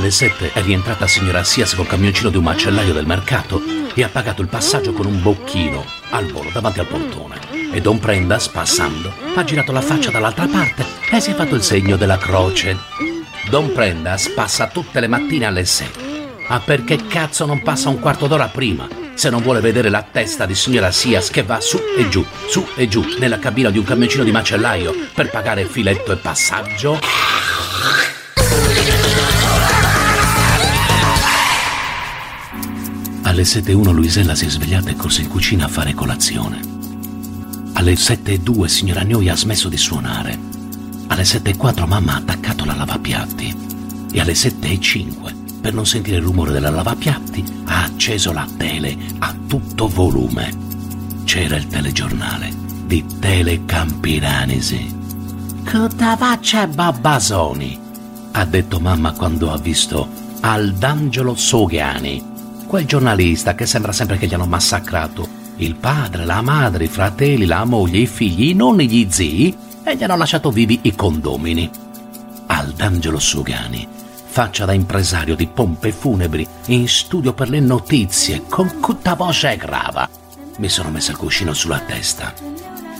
Alle 0.00 0.10
7 0.10 0.54
è 0.54 0.62
rientrata 0.62 1.06
signora 1.06 1.44
Sias 1.44 1.74
col 1.74 1.86
camioncino 1.86 2.30
di 2.30 2.38
un 2.38 2.44
macellaio 2.44 2.94
del 2.94 3.04
mercato 3.04 3.60
e 3.92 4.02
ha 4.02 4.08
pagato 4.08 4.40
il 4.40 4.48
passaggio 4.48 4.94
con 4.94 5.04
un 5.04 5.20
bocchino 5.20 5.84
al 6.08 6.24
volo 6.32 6.48
davanti 6.50 6.80
al 6.80 6.86
portone. 6.86 7.38
E 7.70 7.82
Don 7.82 7.98
Prendas, 7.98 8.48
passando, 8.48 9.12
ha 9.34 9.44
girato 9.44 9.72
la 9.72 9.82
faccia 9.82 10.10
dall'altra 10.10 10.46
parte 10.46 10.86
e 11.10 11.20
si 11.20 11.32
è 11.32 11.34
fatto 11.34 11.54
il 11.54 11.62
segno 11.62 11.98
della 11.98 12.16
croce. 12.16 12.78
Don 13.50 13.74
Prendas 13.74 14.30
passa 14.30 14.68
tutte 14.68 15.00
le 15.00 15.06
mattine 15.06 15.44
alle 15.44 15.66
6. 15.66 15.88
Ma 16.48 16.60
perché 16.60 17.06
cazzo 17.06 17.44
non 17.44 17.60
passa 17.60 17.90
un 17.90 18.00
quarto 18.00 18.26
d'ora 18.26 18.46
prima? 18.46 18.88
Se 19.12 19.28
non 19.28 19.42
vuole 19.42 19.60
vedere 19.60 19.90
la 19.90 20.02
testa 20.10 20.46
di 20.46 20.54
signora 20.54 20.90
Sias 20.90 21.28
che 21.28 21.42
va 21.42 21.60
su 21.60 21.78
e 21.98 22.08
giù, 22.08 22.24
su 22.48 22.66
e 22.74 22.88
giù, 22.88 23.04
nella 23.18 23.38
cabina 23.38 23.68
di 23.68 23.76
un 23.76 23.84
camioncino 23.84 24.24
di 24.24 24.32
macellaio 24.32 24.94
per 25.12 25.28
pagare 25.28 25.66
filetto 25.66 26.10
e 26.10 26.16
passaggio? 26.16 27.49
Alle 33.30 33.42
7.01 33.42 33.92
Luisella 33.92 34.34
si 34.34 34.46
è 34.46 34.48
svegliata 34.48 34.90
e 34.90 34.96
corse 34.96 35.22
in 35.22 35.28
cucina 35.28 35.66
a 35.66 35.68
fare 35.68 35.94
colazione. 35.94 36.58
Alle 37.74 37.92
7.02 37.92 38.64
signora 38.64 39.04
Gnoi 39.04 39.28
ha 39.28 39.36
smesso 39.36 39.68
di 39.68 39.76
suonare. 39.76 40.36
Alle 41.06 41.22
7.04 41.22 41.86
mamma 41.86 42.14
ha 42.14 42.16
attaccato 42.16 42.64
la 42.64 42.74
lavapiatti. 42.74 43.56
E 44.10 44.20
alle 44.20 44.32
7.05, 44.32 45.60
per 45.60 45.72
non 45.72 45.86
sentire 45.86 46.16
il 46.16 46.24
rumore 46.24 46.50
della 46.50 46.70
lavapiatti, 46.70 47.44
ha 47.66 47.84
acceso 47.84 48.32
la 48.32 48.48
tele 48.56 48.96
a 49.20 49.32
tutto 49.46 49.86
volume. 49.86 50.52
C'era 51.22 51.54
il 51.54 51.68
telegiornale 51.68 52.52
di 52.84 53.04
Telecampiranesi. 53.20 54.98
Cosa 55.70 56.16
faccia 56.16 56.66
Babbasoni? 56.66 57.78
ha 58.32 58.44
detto 58.44 58.80
mamma 58.80 59.12
quando 59.12 59.52
ha 59.52 59.58
visto 59.58 60.08
Aldangelo 60.40 61.36
Sogani, 61.36 62.29
quel 62.70 62.86
giornalista 62.86 63.56
che 63.56 63.66
sembra 63.66 63.90
sempre 63.90 64.16
che 64.16 64.28
gli 64.28 64.34
hanno 64.34 64.46
massacrato 64.46 65.26
il 65.56 65.74
padre, 65.74 66.24
la 66.24 66.40
madre, 66.40 66.84
i 66.84 66.88
fratelli, 66.88 67.44
la 67.44 67.64
moglie, 67.64 67.98
i 67.98 68.06
figli, 68.06 68.50
i 68.50 68.54
nonni, 68.54 68.88
gli 68.88 69.08
zii 69.10 69.56
e 69.82 69.96
gli 69.96 70.04
hanno 70.04 70.16
lasciato 70.16 70.52
vivi 70.52 70.78
i 70.82 70.94
condomini. 70.94 71.68
Aldangelo 72.46 73.18
Sogani, 73.18 73.88
faccia 74.24 74.66
da 74.66 74.72
impresario 74.72 75.34
di 75.34 75.48
pompe 75.48 75.90
funebri 75.90 76.46
in 76.66 76.86
studio 76.86 77.32
per 77.32 77.48
le 77.48 77.58
notizie 77.58 78.44
con 78.48 78.78
tutta 78.80 79.14
voce 79.16 79.56
grava. 79.56 80.08
Mi 80.58 80.68
sono 80.68 80.90
messa 80.90 81.10
il 81.10 81.16
cuscino 81.16 81.52
sulla 81.52 81.80
testa. 81.80 82.32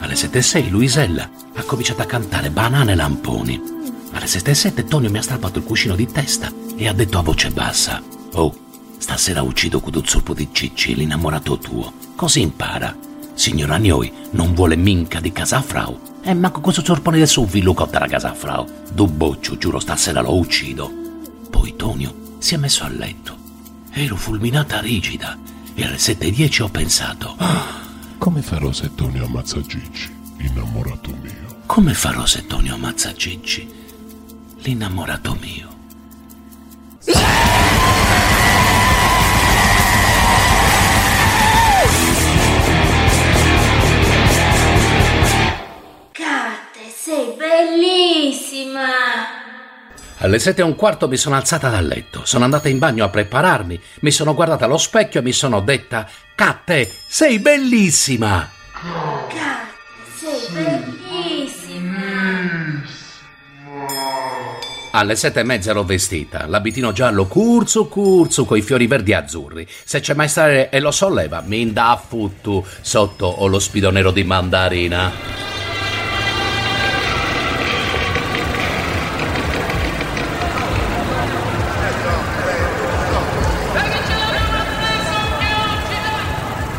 Alle 0.00 0.14
7.06 0.14 0.68
Luisella 0.68 1.30
ha 1.54 1.62
cominciato 1.62 2.02
a 2.02 2.06
cantare 2.06 2.50
Banane 2.50 2.90
e 2.90 2.96
Lamponi. 2.96 3.62
Alle 4.10 4.26
7.07 4.26 4.88
Tonio 4.88 5.10
mi 5.10 5.18
ha 5.18 5.22
strappato 5.22 5.60
il 5.60 5.64
cuscino 5.64 5.94
di 5.94 6.10
testa 6.10 6.50
e 6.74 6.88
ha 6.88 6.92
detto 6.92 7.18
a 7.18 7.22
voce 7.22 7.50
bassa: 7.50 8.02
Oh, 8.32 8.68
stasera 9.00 9.42
uccido 9.42 9.80
con 9.80 9.94
un 9.96 10.04
zolpo 10.04 10.34
di 10.34 10.50
cicci 10.52 10.94
l'innamorato 10.94 11.58
tuo. 11.58 11.92
Così 12.14 12.42
impara. 12.42 12.96
Signora 13.34 13.78
Gnoi 13.78 14.12
non 14.32 14.52
vuole 14.54 14.76
minca 14.76 15.18
di 15.18 15.32
casa 15.32 15.60
frau. 15.62 15.98
E 16.22 16.34
manco 16.34 16.60
questo 16.60 16.84
zorpone 16.84 17.16
del 17.18 17.26
suo 17.26 17.46
villo 17.46 17.72
cotta 17.72 17.98
la 17.98 18.06
casa 18.06 18.34
frau. 18.34 18.66
Dubboccio, 18.92 19.56
giuro, 19.56 19.80
stasera 19.80 20.20
lo 20.20 20.36
uccido. 20.36 20.90
Poi 21.48 21.74
Tonio 21.76 22.36
si 22.38 22.54
è 22.54 22.58
messo 22.58 22.84
a 22.84 22.88
letto. 22.88 23.36
Ero 23.90 24.16
fulminata 24.16 24.78
rigida 24.80 25.36
e 25.74 25.84
alle 25.84 25.96
7.10 25.96 26.62
ho 26.62 26.68
pensato: 26.68 27.34
"Ah, 27.38 27.78
Come 28.18 28.42
farò 28.42 28.70
se 28.70 28.94
Tonio 28.94 29.24
ammazza 29.24 29.60
Gigi, 29.62 30.14
innamorato 30.40 31.10
mio? 31.22 31.48
come 31.66 31.94
farò 31.94 32.26
se 32.26 32.46
Tonio 32.46 32.74
ammazza 32.74 33.12
Gigi, 33.12 33.66
l'innamorato 34.62 35.36
mio? 35.40 35.69
Alle 50.22 50.38
sette 50.38 50.60
e 50.60 50.64
un 50.64 50.76
quarto 50.76 51.08
mi 51.08 51.16
sono 51.16 51.36
alzata 51.36 51.70
dal 51.70 51.86
letto, 51.86 52.26
sono 52.26 52.44
andata 52.44 52.68
in 52.68 52.78
bagno 52.78 53.04
a 53.04 53.08
prepararmi, 53.08 53.80
mi 54.00 54.10
sono 54.10 54.34
guardata 54.34 54.66
allo 54.66 54.76
specchio 54.76 55.20
e 55.20 55.22
mi 55.22 55.32
sono 55.32 55.60
detta: 55.60 56.06
Catte, 56.34 56.90
sei 57.08 57.38
bellissima! 57.38 58.46
Catte, 59.28 59.72
sei 60.18 60.46
bellissima! 60.52 62.10
Alle 64.92 65.16
sette 65.16 65.40
e 65.40 65.44
mezza 65.44 65.70
ero 65.70 65.84
vestita, 65.84 66.46
l'abitino 66.46 66.92
giallo 66.92 67.26
curzu 67.26 67.88
curzu 67.88 68.44
coi 68.44 68.60
fiori 68.60 68.86
verdi 68.86 69.12
e 69.12 69.14
azzurri. 69.14 69.66
Se 69.84 70.00
c'è 70.00 70.12
mai 70.12 70.28
stare 70.28 70.68
e 70.68 70.80
lo 70.80 70.90
solleva, 70.90 71.42
mi 71.46 71.72
dà 71.72 71.98
futtu 72.06 72.62
sotto 72.82 73.24
ho 73.24 73.46
lo 73.46 73.58
spido 73.58 73.90
nero 73.90 74.10
di 74.10 74.24
mandarina. 74.24 75.59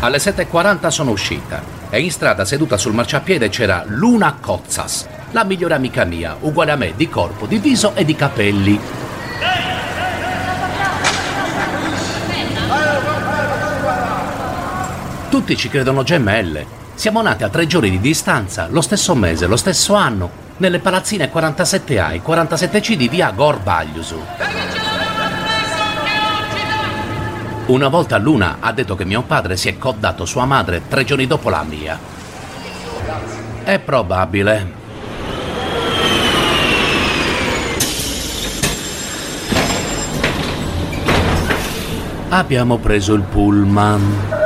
Alle 0.03 0.17
7.40 0.17 0.87
sono 0.87 1.11
uscita 1.11 1.61
e 1.91 2.01
in 2.01 2.09
strada 2.09 2.43
seduta 2.43 2.75
sul 2.75 2.91
marciapiede 2.91 3.49
c'era 3.49 3.83
Luna 3.85 4.35
Cozzas, 4.41 5.07
la 5.29 5.43
migliore 5.43 5.75
amica 5.75 6.05
mia, 6.05 6.35
uguale 6.39 6.71
a 6.71 6.75
me 6.75 6.93
di 6.95 7.07
corpo, 7.07 7.45
di 7.45 7.59
viso 7.59 7.93
e 7.93 8.03
di 8.03 8.15
capelli. 8.15 8.79
Tutti 15.29 15.55
ci 15.55 15.69
credono 15.69 16.01
gemelle. 16.01 16.65
Siamo 16.95 17.21
nati 17.21 17.43
a 17.43 17.49
tre 17.49 17.67
giorni 17.67 17.91
di 17.91 17.99
distanza, 17.99 18.67
lo 18.71 18.81
stesso 18.81 19.13
mese, 19.13 19.45
lo 19.45 19.55
stesso 19.55 19.93
anno, 19.93 20.31
nelle 20.57 20.79
palazzine 20.79 21.31
47A 21.31 22.13
e 22.13 22.21
47C 22.25 22.95
di 22.95 23.07
via 23.07 23.29
Gorbagliusu. 23.29 24.90
Una 27.71 27.87
volta 27.87 28.17
Luna 28.17 28.57
ha 28.59 28.73
detto 28.73 28.95
che 28.95 29.05
mio 29.05 29.21
padre 29.21 29.55
si 29.55 29.69
è 29.69 29.77
coddato 29.77 30.25
sua 30.25 30.43
madre 30.43 30.89
tre 30.89 31.05
giorni 31.05 31.25
dopo 31.25 31.49
la 31.49 31.63
mia. 31.63 31.97
È 33.63 33.79
probabile. 33.79 34.73
Abbiamo 42.27 42.77
preso 42.77 43.13
il 43.13 43.21
pullman. 43.21 44.40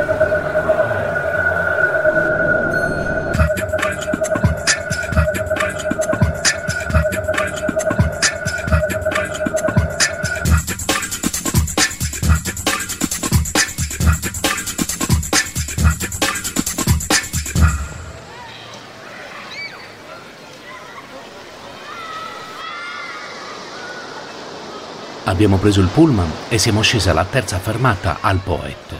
Abbiamo 25.36 25.58
preso 25.58 25.82
il 25.82 25.88
pullman 25.88 26.32
e 26.48 26.56
siamo 26.56 26.80
scesi 26.80 27.10
alla 27.10 27.26
terza 27.26 27.58
fermata 27.58 28.20
al 28.22 28.38
Poetto. 28.42 28.94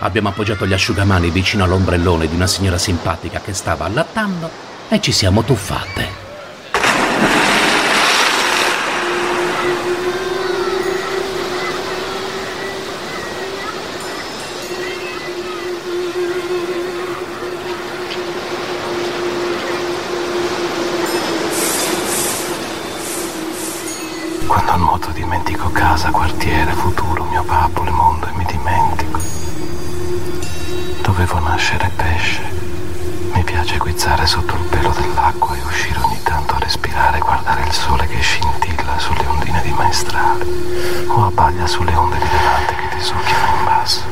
Abbiamo 0.00 0.28
appoggiato 0.28 0.66
gli 0.66 0.74
asciugamani 0.74 1.30
vicino 1.30 1.64
all'ombrellone 1.64 2.28
di 2.28 2.34
una 2.34 2.46
signora 2.46 2.76
simpatica 2.76 3.40
che 3.40 3.54
stava 3.54 3.86
allattando 3.86 4.50
e 4.90 5.00
ci 5.00 5.10
siamo 5.10 5.42
tuffate. 5.42 6.22
Quando 24.46 24.76
nuoto 24.76 25.03
dimentico 25.14 25.70
casa, 25.70 26.10
quartiere, 26.10 26.72
futuro, 26.72 27.24
mio 27.24 27.44
le 27.46 27.90
mondo 27.90 28.26
e 28.26 28.32
mi 28.32 28.44
dimentico. 28.44 29.20
Dovevo 31.02 31.38
nascere 31.38 31.90
pesce. 31.94 32.42
Mi 33.32 33.44
piace 33.44 33.78
guizzare 33.78 34.26
sotto 34.26 34.54
il 34.56 34.64
pelo 34.64 34.90
dell'acqua 34.90 35.54
e 35.56 35.62
uscire 35.64 36.00
ogni 36.00 36.20
tanto 36.22 36.54
a 36.54 36.58
respirare, 36.58 37.20
guardare 37.20 37.62
il 37.62 37.72
sole 37.72 38.06
che 38.06 38.20
scintilla 38.20 38.98
sulle 38.98 39.24
ondine 39.26 39.62
di 39.62 39.70
maestrale 39.70 40.44
o 41.06 41.26
abbaglia 41.26 41.66
sulle 41.66 41.94
onde 41.94 42.18
di 42.18 42.28
levante 42.30 42.74
che 42.74 42.96
ti 42.96 43.00
succhiano 43.02 43.56
in 43.56 43.64
basso. 43.64 44.02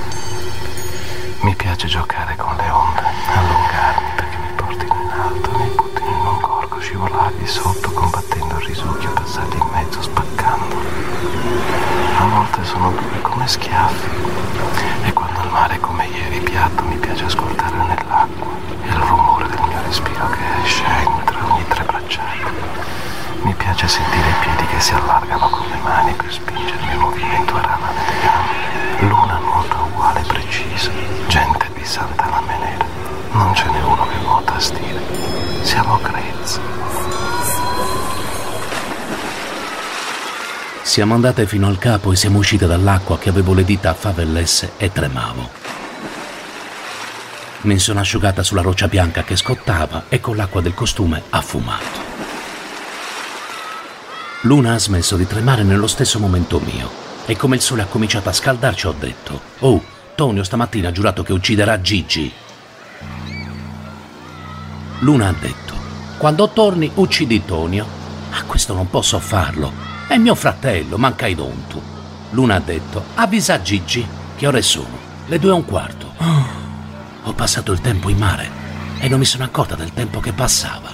Mi 1.40 1.54
piace 1.56 1.88
giocare 1.88 2.36
con 2.36 2.54
le 2.56 2.70
onde, 2.70 3.02
allungarmi 3.34 4.08
perché 4.14 4.36
mi 4.36 4.52
portino 4.54 4.94
in 5.02 5.10
alto, 5.10 5.50
mi 5.58 5.68
buttino 5.74 6.08
in 6.10 6.26
un 6.26 6.40
corco, 6.40 6.78
scivolargli 6.78 7.46
sotto 7.46 7.90
combattendo 7.90 8.56
il 8.58 8.66
risucchio, 8.66 9.10
passargli 9.12 9.56
in. 9.56 9.71
Volte 12.52 12.64
sono 12.64 12.90
dure 12.90 13.20
come 13.22 13.48
schiaffi. 13.48 14.10
E 15.04 15.12
quando 15.14 15.40
il 15.40 15.48
mare 15.48 15.80
come 15.80 16.06
ieri 16.06 16.40
piatto 16.40 16.84
mi 16.84 16.96
piace 16.96 17.24
ascoltare 17.24 17.76
nell'acqua 17.76 18.52
il 18.84 18.92
rumore 18.92 19.46
del 19.48 19.60
mio 19.66 19.80
respiro 19.82 20.28
che 20.28 20.62
esce 20.62 20.84
e 20.84 21.02
entra 21.02 21.38
ogni 21.48 21.64
tre 21.68 21.84
bracciate. 21.84 22.50
Mi 23.42 23.54
piace 23.54 23.88
sentire 23.88 24.28
i 24.28 24.34
piedi 24.40 24.66
che 24.66 24.80
si 24.80 24.92
allargano 24.92 25.48
con 25.48 25.66
le 25.66 25.78
mani 25.82 26.12
per 26.12 26.30
spingermi 26.30 26.92
il 26.92 26.98
movimento 26.98 27.56
a 27.56 27.60
rana 27.62 27.88
delle 27.96 28.20
gambe. 28.20 29.06
Luna 29.08 29.38
nuota 29.38 29.76
uguale 29.80 30.20
precisa, 30.26 30.90
gente 31.28 31.70
di 31.72 31.84
Santa 31.84 32.28
Lamenera. 32.28 32.84
Non 33.32 33.54
ce 33.54 33.64
n'è 33.70 33.82
uno 33.82 34.06
che 34.06 34.18
nuota 34.22 34.54
a 34.54 34.60
stile. 34.60 35.00
Siamo 35.62 35.98
grezzi. 36.02 37.11
Siamo 40.92 41.14
andate 41.14 41.46
fino 41.46 41.68
al 41.68 41.78
capo 41.78 42.12
e 42.12 42.16
siamo 42.16 42.36
uscite 42.36 42.66
dall'acqua 42.66 43.16
che 43.18 43.30
avevo 43.30 43.54
le 43.54 43.64
dita 43.64 43.94
favellesse 43.94 44.72
e 44.76 44.92
tremavo. 44.92 45.48
Mi 47.62 47.78
sono 47.78 48.00
asciugata 48.00 48.42
sulla 48.42 48.60
roccia 48.60 48.88
bianca 48.88 49.22
che 49.22 49.34
scottava 49.34 50.04
e 50.10 50.20
con 50.20 50.36
l'acqua 50.36 50.60
del 50.60 50.74
costume 50.74 51.22
affumato. 51.30 51.98
Luna 54.42 54.74
ha 54.74 54.78
smesso 54.78 55.16
di 55.16 55.26
tremare 55.26 55.62
nello 55.62 55.86
stesso 55.86 56.18
momento 56.18 56.60
mio 56.60 56.90
e 57.24 57.38
come 57.38 57.56
il 57.56 57.62
sole 57.62 57.80
ha 57.80 57.86
cominciato 57.86 58.28
a 58.28 58.34
scaldarci 58.34 58.86
ho 58.86 58.92
detto 58.92 59.40
«Oh, 59.60 59.82
Tonio 60.14 60.44
stamattina 60.44 60.88
ha 60.88 60.92
giurato 60.92 61.22
che 61.22 61.32
ucciderà 61.32 61.80
Gigi». 61.80 62.30
Luna 64.98 65.28
ha 65.28 65.34
detto 65.40 65.72
«Quando 66.18 66.50
torni 66.50 66.90
uccidi 66.96 67.46
Tonio». 67.46 67.86
«Ah, 68.32 68.42
questo 68.44 68.74
non 68.74 68.90
posso 68.90 69.18
farlo. 69.18 69.91
È 70.12 70.18
mio 70.18 70.34
fratello, 70.34 70.98
manca 70.98 71.26
i 71.26 71.34
dontu». 71.34 71.80
Luna 72.32 72.56
ha 72.56 72.60
detto 72.60 73.02
«Avvisa 73.14 73.62
Gigi, 73.62 74.06
che 74.36 74.46
ore 74.46 74.60
sono? 74.60 74.98
Le 75.24 75.38
due 75.38 75.52
e 75.52 75.54
un 75.54 75.64
quarto». 75.64 76.12
Ho 77.24 77.32
passato 77.32 77.72
il 77.72 77.80
tempo 77.80 78.10
in 78.10 78.18
mare 78.18 78.46
e 78.98 79.08
non 79.08 79.18
mi 79.18 79.24
sono 79.24 79.44
accorta 79.44 79.74
del 79.74 79.94
tempo 79.94 80.20
che 80.20 80.34
passava. 80.34 80.90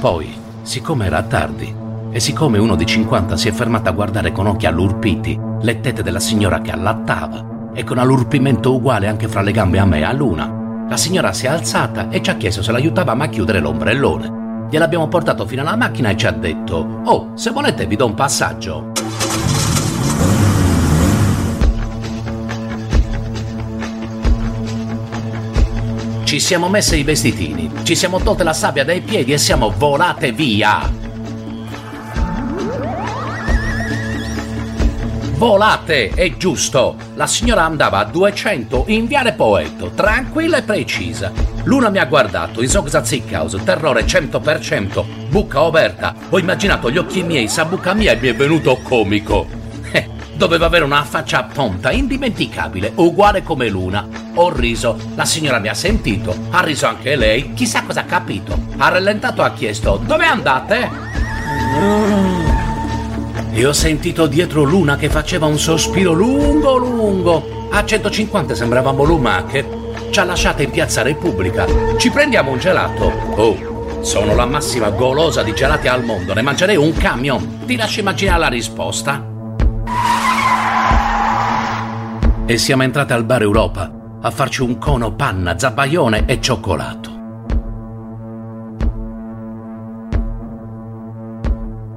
Poi, 0.00 0.38
siccome 0.60 1.06
era 1.06 1.22
tardi 1.22 1.74
e 2.10 2.20
siccome 2.20 2.58
uno 2.58 2.76
di 2.76 2.84
50 2.84 3.38
si 3.38 3.48
è 3.48 3.52
fermato 3.52 3.88
a 3.88 3.92
guardare 3.92 4.32
con 4.32 4.46
occhi 4.46 4.66
allurpiti 4.66 5.40
le 5.62 5.80
tette 5.80 6.02
della 6.02 6.20
signora 6.20 6.60
che 6.60 6.72
allattava 6.72 7.70
e 7.72 7.84
con 7.84 7.96
allurpimento 7.96 8.74
uguale 8.74 9.08
anche 9.08 9.28
fra 9.28 9.40
le 9.40 9.52
gambe 9.52 9.78
a 9.78 9.86
me 9.86 10.00
e 10.00 10.04
a 10.04 10.12
Luna, 10.12 10.57
la 10.88 10.96
signora 10.96 11.34
si 11.34 11.44
è 11.44 11.50
alzata 11.50 12.08
e 12.08 12.22
ci 12.22 12.30
ha 12.30 12.36
chiesto 12.36 12.62
se 12.62 12.72
l'aiutavamo 12.72 13.22
a 13.22 13.28
chiudere 13.28 13.60
l'ombrellone. 13.60 14.66
Gliel'abbiamo 14.70 15.06
portato 15.08 15.46
fino 15.46 15.60
alla 15.60 15.76
macchina 15.76 16.08
e 16.08 16.16
ci 16.16 16.26
ha 16.26 16.30
detto 16.30 17.02
«Oh, 17.04 17.32
se 17.34 17.50
volete 17.50 17.86
vi 17.86 17.96
do 17.96 18.06
un 18.06 18.14
passaggio». 18.14 18.92
Ci 26.24 26.40
siamo 26.40 26.68
messe 26.68 26.96
i 26.96 27.04
vestitini, 27.04 27.70
ci 27.84 27.94
siamo 27.94 28.20
tolte 28.20 28.44
la 28.44 28.52
sabbia 28.52 28.84
dai 28.84 29.00
piedi 29.00 29.32
e 29.32 29.38
siamo 29.38 29.72
volate 29.76 30.32
via. 30.32 31.07
Volate, 35.38 36.08
è 36.08 36.36
giusto. 36.36 36.96
La 37.14 37.28
signora 37.28 37.62
andava 37.62 37.98
a 37.98 38.04
200 38.04 38.86
in 38.88 39.06
Viale 39.06 39.34
Poeto, 39.34 39.92
tranquilla 39.94 40.56
e 40.56 40.62
precisa. 40.62 41.30
L'una 41.62 41.90
mi 41.90 41.98
ha 41.98 42.06
guardato, 42.06 42.60
in 42.60 42.68
Zogzazzickhaus, 42.68 43.56
terrore 43.62 44.04
100%, 44.04 45.28
bucca 45.28 45.60
aperta. 45.60 46.12
Ho 46.30 46.40
immaginato 46.40 46.90
gli 46.90 46.98
occhi 46.98 47.22
miei, 47.22 47.46
sa 47.46 47.64
bucca 47.64 47.94
mia 47.94 48.10
e 48.10 48.16
mi 48.16 48.26
è 48.26 48.34
venuto 48.34 48.78
comico. 48.82 49.46
Eh, 49.90 50.06
doveva 50.34 50.66
avere 50.66 50.84
una 50.84 51.02
faccia 51.04 51.48
tonta, 51.50 51.92
indimenticabile, 51.92 52.92
uguale 52.96 53.42
come 53.42 53.68
Luna. 53.68 54.06
Ho 54.34 54.50
riso, 54.50 54.98
la 55.14 55.24
signora 55.24 55.60
mi 55.60 55.68
ha 55.68 55.74
sentito, 55.74 56.36
ha 56.50 56.62
riso 56.62 56.86
anche 56.86 57.16
lei, 57.16 57.54
chissà 57.54 57.84
cosa 57.84 58.00
ha 58.00 58.04
capito. 58.04 58.58
Ha 58.76 58.88
rallentato 58.88 59.42
e 59.42 59.46
ha 59.46 59.52
chiesto, 59.52 59.98
dove 60.04 60.26
andate? 60.26 62.47
E 63.58 63.66
ho 63.66 63.72
sentito 63.72 64.28
dietro 64.28 64.62
Luna 64.62 64.94
che 64.94 65.10
faceva 65.10 65.46
un 65.46 65.58
sospiro 65.58 66.12
lungo 66.12 66.76
lungo. 66.76 67.66
A 67.72 67.84
150 67.84 68.54
sembravamo 68.54 69.02
lumache. 69.02 69.66
Ci 70.10 70.20
ha 70.20 70.22
lasciate 70.22 70.62
in 70.62 70.70
piazza 70.70 71.02
Repubblica. 71.02 71.66
Ci 71.96 72.08
prendiamo 72.12 72.52
un 72.52 72.60
gelato. 72.60 73.06
Oh, 73.34 74.02
sono 74.02 74.36
la 74.36 74.46
massima 74.46 74.90
golosa 74.90 75.42
di 75.42 75.52
gelati 75.54 75.88
al 75.88 76.04
mondo, 76.04 76.34
ne 76.34 76.42
mangerei 76.42 76.76
un 76.76 76.92
camion. 76.92 77.64
Ti 77.66 77.74
lascio 77.74 77.98
immaginare 77.98 78.38
la 78.38 78.46
risposta. 78.46 79.26
E 82.46 82.58
siamo 82.58 82.84
entrate 82.84 83.12
al 83.12 83.24
bar 83.24 83.42
Europa 83.42 83.92
a 84.20 84.30
farci 84.30 84.62
un 84.62 84.78
cono 84.78 85.14
panna, 85.14 85.58
zabaione 85.58 86.26
e 86.26 86.40
cioccolato. 86.40 87.17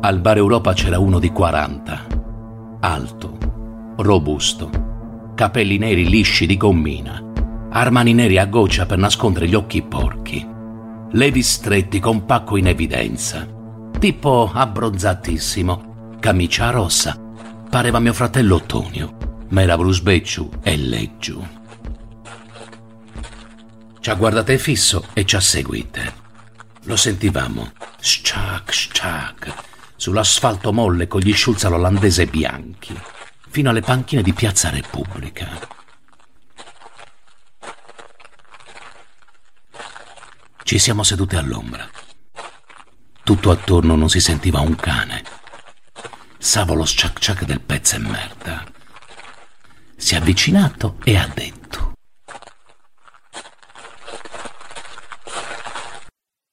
Al 0.03 0.19
bar 0.19 0.37
Europa 0.37 0.73
c'era 0.73 0.97
uno 0.97 1.19
di 1.19 1.29
40, 1.29 2.07
alto, 2.79 3.37
robusto, 3.97 5.33
capelli 5.35 5.77
neri 5.77 6.09
lisci 6.09 6.47
di 6.47 6.57
gommina, 6.57 7.23
armani 7.69 8.11
neri 8.15 8.39
a 8.39 8.47
goccia 8.47 8.87
per 8.87 8.97
nascondere 8.97 9.47
gli 9.47 9.53
occhi 9.53 9.83
porchi, 9.83 10.43
levi 11.11 11.43
stretti 11.43 11.99
con 11.99 12.25
pacco 12.25 12.57
in 12.57 12.65
evidenza, 12.65 13.47
tipo 13.99 14.49
abbronzatissimo, 14.51 16.15
camicia 16.19 16.71
rossa, 16.71 17.15
pareva 17.69 17.99
mio 17.99 18.13
fratello 18.13 18.59
Tonio, 18.63 19.17
ma 19.49 19.61
era 19.61 19.77
brusbecciu 19.77 20.49
e 20.63 20.77
leggiu. 20.77 21.47
Ci 23.99 24.09
ha 24.09 24.15
guardate 24.15 24.57
fisso 24.57 25.05
e 25.13 25.25
ci 25.25 25.35
ha 25.35 25.39
seguite. 25.39 26.13
Lo 26.85 26.95
sentivamo, 26.95 27.73
sciac, 27.99 28.71
sciac, 28.71 29.69
sull'asfalto 30.01 30.73
molle 30.73 31.05
con 31.05 31.19
gli 31.19 31.31
sciulzalo 31.31 31.75
olandese 31.75 32.25
bianchi, 32.25 32.99
fino 33.49 33.69
alle 33.69 33.81
panchine 33.81 34.23
di 34.23 34.33
Piazza 34.33 34.71
Repubblica. 34.71 35.47
Ci 40.63 40.79
siamo 40.79 41.03
sedute 41.03 41.37
all'ombra. 41.37 41.87
Tutto 43.23 43.51
attorno 43.51 43.95
non 43.95 44.09
si 44.09 44.19
sentiva 44.19 44.59
un 44.61 44.75
cane. 44.75 45.23
Savo 46.39 46.73
lo 46.73 46.83
sciac 46.85 47.19
sciac 47.19 47.45
del 47.45 47.61
pezzo 47.61 47.97
e 47.97 47.99
merda. 47.99 48.65
Si 49.95 50.15
è 50.15 50.17
avvicinato 50.17 50.97
e 51.03 51.15
ha 51.15 51.27
detto. 51.27 51.93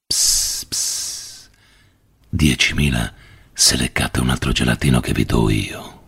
Psst, 0.06 0.68
psst. 0.68 1.50
Diecimila 2.28 3.14
se 3.60 3.76
leccate 3.76 4.20
un 4.20 4.28
altro 4.28 4.52
gelatino 4.52 5.00
che 5.00 5.12
vi 5.12 5.24
do 5.24 5.50
io. 5.50 6.00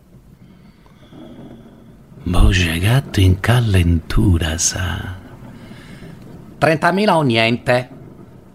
Voce 2.23 2.79
gatto 2.79 3.19
in 3.19 3.41
calentura, 3.41 4.57
sa. 4.57 5.17
Trentamila 6.57 7.17
o 7.17 7.21
niente, 7.23 7.89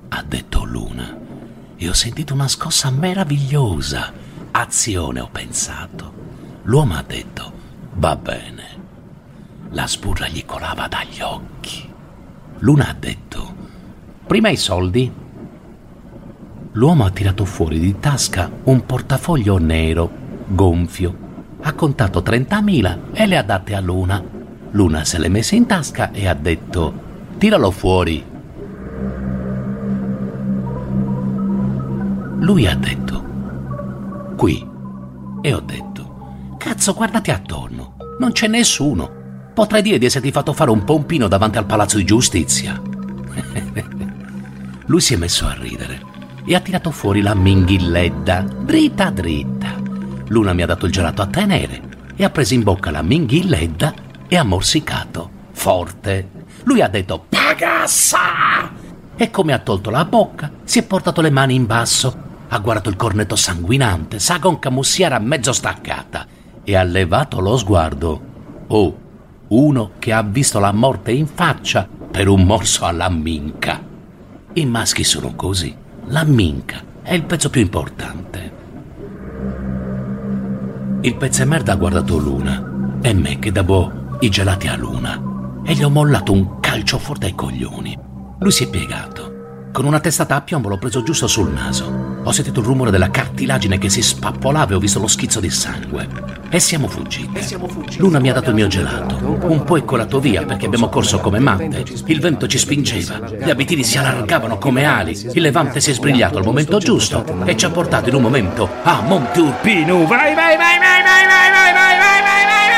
ha 0.09 0.23
detto 0.23 0.65
Luna. 0.65 1.15
E 1.77 1.89
ho 1.91 1.93
sentito 1.93 2.33
una 2.33 2.49
scossa 2.49 2.89
meravigliosa. 2.89 4.15
Azione, 4.51 5.21
ho 5.21 5.29
pensato. 5.31 6.15
L'uomo 6.63 6.95
ha 6.95 7.03
detto, 7.03 7.53
va 7.97 8.17
bene. 8.17 8.65
La 9.73 9.87
sburra 9.87 10.27
gli 10.27 10.47
colava 10.47 10.89
dagli 10.89 11.21
occhi. 11.21 11.87
Luna 12.61 12.89
ha 12.89 12.95
detto, 12.95 13.55
prima 14.27 14.49
i 14.49 14.57
soldi. 14.57 15.25
L'uomo 16.77 17.05
ha 17.07 17.11
tirato 17.11 17.47
fuori 17.47 17.79
di 17.79 17.99
tasca 17.99 18.51
un 18.65 18.85
portafoglio 18.85 19.57
nero, 19.57 20.11
gonfio. 20.47 21.25
Ha 21.63 21.73
contato 21.73 22.21
30.000 22.21 22.99
e 23.15 23.27
le 23.27 23.39
ha 23.39 23.43
date 23.43 23.75
a 23.75 23.81
Luna. 23.81 24.23
Luna 24.73 25.03
se 25.03 25.19
le 25.19 25.31
messe 25.31 25.57
in 25.57 25.65
tasca 25.65 26.13
e 26.13 26.29
ha 26.29 26.35
detto, 26.35 26.93
tiralo 27.39 27.71
fuori. 27.71 28.23
Lui 32.41 32.67
ha 32.67 32.75
detto, 32.75 33.25
qui. 34.37 34.69
E 35.41 35.55
ho 35.55 35.61
detto, 35.61 36.57
cazzo, 36.59 36.93
guardati 36.93 37.31
attorno. 37.31 37.97
Non 38.19 38.33
c'è 38.33 38.49
nessuno. 38.49 39.11
Potrei 39.55 39.81
dire 39.81 39.97
di 39.97 40.05
esserti 40.05 40.31
fatto 40.31 40.53
fare 40.53 40.71
un 40.71 40.85
pompino 40.85 41.27
davanti 41.27 41.57
al 41.57 41.65
palazzo 41.65 41.97
di 41.97 42.05
giustizia. 42.05 42.79
Lui 44.85 45.01
si 45.01 45.15
è 45.15 45.17
messo 45.17 45.47
a 45.47 45.57
ridere 45.59 46.16
e 46.47 46.55
ha 46.55 46.61
tirato 46.61 46.91
fuori 46.91 47.21
la 47.21 47.35
minghilledda, 47.35 48.41
dritta 48.41 49.11
dritta. 49.11 49.75
Luna 50.29 50.53
mi 50.53 50.63
ha 50.63 50.67
dato 50.67 50.87
il 50.87 50.93
gelato 50.93 51.23
a 51.23 51.27
tenere 51.27 51.83
e 52.15 52.25
ha 52.25 52.31
preso 52.31 52.55
in 52.55 52.63
bocca 52.63 52.91
la 52.91 53.03
minghilledda 53.03 53.95
e 54.29 54.37
ha 54.37 54.45
morsicato, 54.45 55.31
forte. 55.53 56.31
Lui 56.65 56.81
ha 56.81 56.89
detto, 56.89 57.27
pagassa! 57.29 58.85
e 59.17 59.31
come 59.31 59.55
ha 59.55 59.59
tolto 59.59 59.89
la 59.91 60.05
bocca 60.05 60.51
si 60.65 60.79
è 60.79 60.83
portato 60.85 61.23
le 61.23 61.31
mani 61.31 61.55
in 61.55 61.67
basso, 61.67 62.25
ha 62.49 62.59
guardato 62.59 62.91
il 62.91 62.97
cornetto 62.97 63.35
sanguinante, 63.35 64.19
sa 64.19 64.39
con 64.39 64.59
camussiera 64.59 65.19
mezzo 65.19 65.53
staccata 65.53 66.27
e 66.63 66.77
ha 66.77 66.83
levato 66.83 67.41
lo 67.41 67.57
sguardo. 67.57 68.21
Oh, 68.69 68.99
uno 69.49 69.93
che 69.99 70.13
ha 70.13 70.23
visto 70.23 70.59
la 70.59 70.73
morte 70.73 71.13
in 71.13 71.27
faccia 71.27 71.89
per 72.11 72.29
un 72.29 72.43
morso 72.43 72.85
alla 72.85 73.09
minca. 73.09 73.83
I 74.53 74.67
maschi 74.67 75.03
sono 75.03 75.35
così. 75.35 75.75
La 76.09 76.23
minca 76.23 76.83
è 77.03 77.15
il 77.15 77.25
pezzo 77.25 77.51
più 77.51 77.61
importante. 77.61 78.53
Il 81.01 81.17
pezzo 81.17 81.43
di 81.43 81.49
merda 81.49 81.73
ha 81.73 81.77
guardato 81.77 82.17
Luna 82.17 82.99
e 83.03 83.13
me 83.13 83.41
che 83.41 83.51
davo 83.51 84.19
i 84.21 84.29
gelati 84.29 84.69
a 84.69 84.77
Luna 84.77 85.21
e 85.65 85.75
gli 85.75 85.83
ho 85.83 85.91
mollato 85.91 86.33
un 86.33 86.61
calcio 86.61 86.99
forte 86.99 87.27
ai 87.27 87.35
coglioni. 87.35 87.99
Lui 88.39 88.53
si 88.53 88.65
è 88.65 88.71
piegato. 88.71 89.16
Con 89.77 89.85
una 89.85 90.01
testata 90.01 90.37
a 90.37 90.41
piombo 90.41 90.71
l'ho 90.71 90.79
preso 90.79 91.03
giusto 91.03 91.27
sul 91.27 91.53
naso. 91.53 92.21
Ho 92.25 92.33
sentito 92.33 92.61
il 92.61 92.67
rumore 92.67 92.91
della 92.91 93.11
cartilagine 93.11 93.77
che 93.77 93.91
si 93.91 94.01
spappolava 94.01 94.73
e 94.73 94.75
ho 94.75 94.79
visto 94.79 94.99
lo 95.01 95.07
schizzo 95.07 95.39
di 95.39 95.51
sangue. 95.51 96.09
E 96.49 96.59
siamo 96.61 96.89
fuggiti. 96.89 97.99
Luna 97.99 98.19
mi 98.19 98.31
ha 98.31 98.33
dato 98.33 98.49
il 98.49 98.55
mio 98.55 98.69
gelato. 98.69 99.17
Un 99.43 99.65
po' 99.65 99.77
è 99.77 99.85
colato 99.85 100.19
via 100.19 100.47
perché 100.47 100.65
abbiamo 100.65 100.89
corso 100.89 101.19
come 101.19 101.41
matte. 101.41 101.85
Il 102.07 102.21
vento 102.21 102.47
ci 102.47 102.57
spingeva, 102.57 103.21
gli 103.29 103.51
abitini 103.51 103.85
si 103.85 103.99
allargavano 103.99 104.57
come 104.57 104.87
ali, 104.87 105.11
il 105.35 105.43
levante 105.43 105.79
si 105.81 105.91
è 105.91 105.93
sbrigliato 105.93 106.39
al 106.39 106.45
momento 106.47 106.79
giusto 106.79 107.45
e 107.45 107.55
ci 107.55 107.67
ha 107.67 107.71
portato 107.71 108.09
in 108.09 108.15
un 108.15 108.23
momento 108.23 108.67
a 108.83 109.03
Monte 109.03 109.41
Urpino. 109.41 110.07
Vai, 110.07 110.35
vai, 110.35 110.57
vai, 110.57 110.79
vai, 110.79 111.03
vai, 111.03 111.27
vai, 111.27 111.51
vai, 111.53 111.73
vai, 111.75 111.99
vai, 111.99 112.23
vai, 112.23 112.47
vai! 112.47 112.76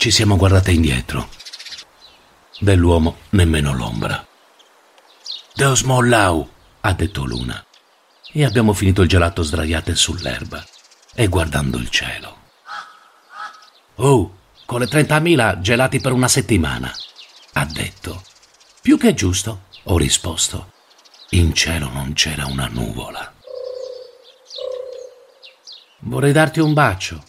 Ci 0.00 0.10
siamo 0.10 0.36
guardate 0.36 0.70
indietro. 0.70 1.28
Dell'uomo 2.58 3.18
nemmeno 3.32 3.74
l'ombra. 3.74 4.26
Deus 5.52 5.82
mollau, 5.82 6.48
ha 6.80 6.92
detto 6.94 7.26
Luna. 7.26 7.62
E 8.32 8.42
abbiamo 8.46 8.72
finito 8.72 9.02
il 9.02 9.10
gelato 9.10 9.42
sdraiate 9.42 9.94
sull'erba 9.94 10.66
e 11.12 11.26
guardando 11.26 11.76
il 11.76 11.90
cielo. 11.90 12.38
Oh, 13.96 14.38
con 14.64 14.80
le 14.80 14.86
30.000 14.86 15.60
gelati 15.60 16.00
per 16.00 16.12
una 16.12 16.28
settimana, 16.28 16.90
ha 17.52 17.66
detto. 17.66 18.24
Più 18.80 18.96
che 18.96 19.12
giusto, 19.12 19.64
ho 19.82 19.98
risposto. 19.98 20.72
In 21.32 21.52
cielo 21.52 21.90
non 21.90 22.14
c'era 22.14 22.46
una 22.46 22.68
nuvola. 22.68 23.34
Vorrei 25.98 26.32
darti 26.32 26.60
un 26.60 26.72
bacio. 26.72 27.22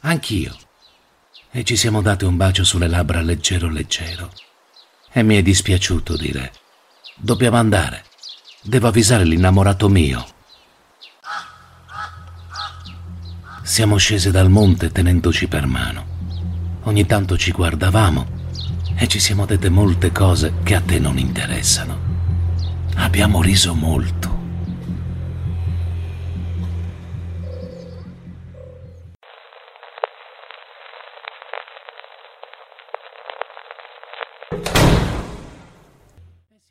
Anch'io 0.00 0.62
e 1.56 1.62
ci 1.62 1.76
siamo 1.76 2.02
dati 2.02 2.24
un 2.24 2.36
bacio 2.36 2.64
sulle 2.64 2.88
labbra 2.88 3.20
leggero 3.20 3.68
leggero. 3.68 4.32
E 5.12 5.22
mi 5.22 5.36
è 5.36 5.42
dispiaciuto 5.42 6.16
dire, 6.16 6.52
dobbiamo 7.14 7.56
andare, 7.56 8.06
devo 8.60 8.88
avvisare 8.88 9.22
l'innamorato 9.22 9.88
mio. 9.88 10.26
Siamo 13.62 13.96
scese 13.98 14.32
dal 14.32 14.50
monte 14.50 14.90
tenendoci 14.90 15.46
per 15.46 15.66
mano. 15.66 16.80
Ogni 16.82 17.06
tanto 17.06 17.38
ci 17.38 17.52
guardavamo 17.52 18.26
e 18.96 19.06
ci 19.06 19.20
siamo 19.20 19.46
dette 19.46 19.68
molte 19.68 20.10
cose 20.10 20.54
che 20.64 20.74
a 20.74 20.80
te 20.80 20.98
non 20.98 21.18
interessano. 21.18 21.96
Abbiamo 22.96 23.40
riso 23.40 23.74
molto. 23.74 24.33